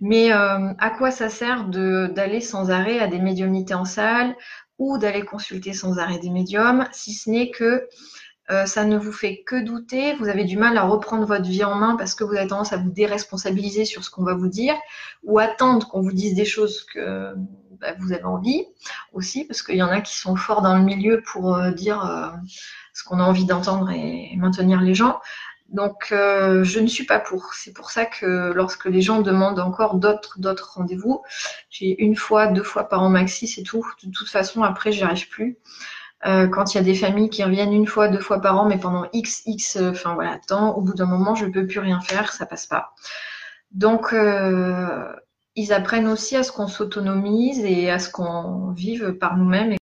Mais 0.00 0.32
euh, 0.32 0.72
à 0.78 0.90
quoi 0.90 1.10
ça 1.10 1.28
sert 1.28 1.64
d'aller 1.68 2.40
sans 2.40 2.70
arrêt 2.70 2.98
à 2.98 3.06
des 3.06 3.18
médiumnités 3.18 3.74
en 3.74 3.84
salle 3.84 4.36
ou 4.78 4.98
d'aller 4.98 5.24
consulter 5.24 5.72
sans 5.72 5.98
arrêt 5.98 6.18
des 6.18 6.30
médiums, 6.30 6.86
si 6.92 7.12
ce 7.12 7.30
n'est 7.30 7.50
que 7.50 7.86
euh, 8.50 8.66
ça 8.66 8.84
ne 8.84 8.98
vous 8.98 9.12
fait 9.12 9.42
que 9.46 9.62
douter, 9.62 10.14
vous 10.16 10.28
avez 10.28 10.44
du 10.44 10.58
mal 10.58 10.76
à 10.76 10.82
reprendre 10.82 11.24
votre 11.26 11.46
vie 11.46 11.64
en 11.64 11.76
main 11.76 11.96
parce 11.96 12.14
que 12.14 12.24
vous 12.24 12.34
avez 12.34 12.46
tendance 12.46 12.74
à 12.74 12.76
vous 12.76 12.90
déresponsabiliser 12.90 13.86
sur 13.86 14.04
ce 14.04 14.10
qu'on 14.10 14.24
va 14.24 14.34
vous 14.34 14.48
dire 14.48 14.74
ou 15.22 15.38
attendre 15.38 15.88
qu'on 15.88 16.02
vous 16.02 16.12
dise 16.12 16.34
des 16.34 16.44
choses 16.44 16.84
que 16.84 17.32
bah, 17.80 17.94
vous 18.00 18.12
avez 18.12 18.24
envie 18.24 18.66
aussi 19.14 19.44
parce 19.44 19.62
qu'il 19.62 19.76
y 19.76 19.82
en 19.82 19.88
a 19.88 20.02
qui 20.02 20.18
sont 20.18 20.36
forts 20.36 20.60
dans 20.60 20.76
le 20.76 20.84
milieu 20.84 21.22
pour 21.32 21.54
euh, 21.54 21.70
dire 21.70 22.34
ce 22.92 23.02
qu'on 23.04 23.18
a 23.18 23.22
envie 23.22 23.46
d'entendre 23.46 23.90
et, 23.90 24.36
maintenir 24.36 24.80
les 24.82 24.94
gens. 24.94 25.20
Donc 25.68 26.08
je 26.10 26.78
ne 26.78 26.86
suis 26.86 27.04
pas 27.04 27.18
pour. 27.18 27.54
C'est 27.54 27.72
pour 27.72 27.90
ça 27.90 28.06
que 28.06 28.52
lorsque 28.52 28.84
les 28.84 29.00
gens 29.00 29.22
demandent 29.22 29.58
encore 29.58 29.96
d'autres 29.96 30.38
d'autres 30.38 30.74
rendez-vous, 30.76 31.22
j'ai 31.70 32.00
une 32.02 32.16
fois, 32.16 32.46
deux 32.46 32.62
fois 32.62 32.88
par 32.88 33.02
an 33.02 33.08
maxi, 33.08 33.48
c'est 33.48 33.62
tout. 33.62 33.84
De 34.04 34.10
toute 34.10 34.28
façon, 34.28 34.62
après, 34.62 34.92
j'y 34.92 35.02
arrive 35.02 35.28
plus. 35.28 35.58
Euh, 36.26 36.48
quand 36.48 36.72
il 36.74 36.78
y 36.78 36.80
a 36.80 36.84
des 36.84 36.94
familles 36.94 37.28
qui 37.28 37.44
reviennent 37.44 37.72
une 37.72 37.86
fois, 37.86 38.08
deux 38.08 38.20
fois 38.20 38.40
par 38.40 38.58
an, 38.58 38.66
mais 38.66 38.78
pendant 38.78 39.06
x, 39.12 39.42
x, 39.46 39.76
euh, 39.76 39.90
enfin 39.90 40.14
voilà, 40.14 40.38
temps, 40.46 40.74
au 40.74 40.80
bout 40.80 40.94
d'un 40.94 41.04
moment, 41.06 41.34
je 41.34 41.44
ne 41.44 41.50
peux 41.50 41.66
plus 41.66 41.80
rien 41.80 42.00
faire, 42.00 42.32
ça 42.32 42.46
passe 42.46 42.66
pas. 42.66 42.94
Donc, 43.72 44.12
euh, 44.12 45.12
ils 45.54 45.72
apprennent 45.72 46.08
aussi 46.08 46.36
à 46.36 46.42
ce 46.42 46.50
qu'on 46.50 46.66
s'autonomise 46.66 47.60
et 47.64 47.90
à 47.90 47.98
ce 47.98 48.10
qu'on 48.10 48.70
vive 48.72 49.12
par 49.18 49.36
nous-mêmes. 49.36 49.74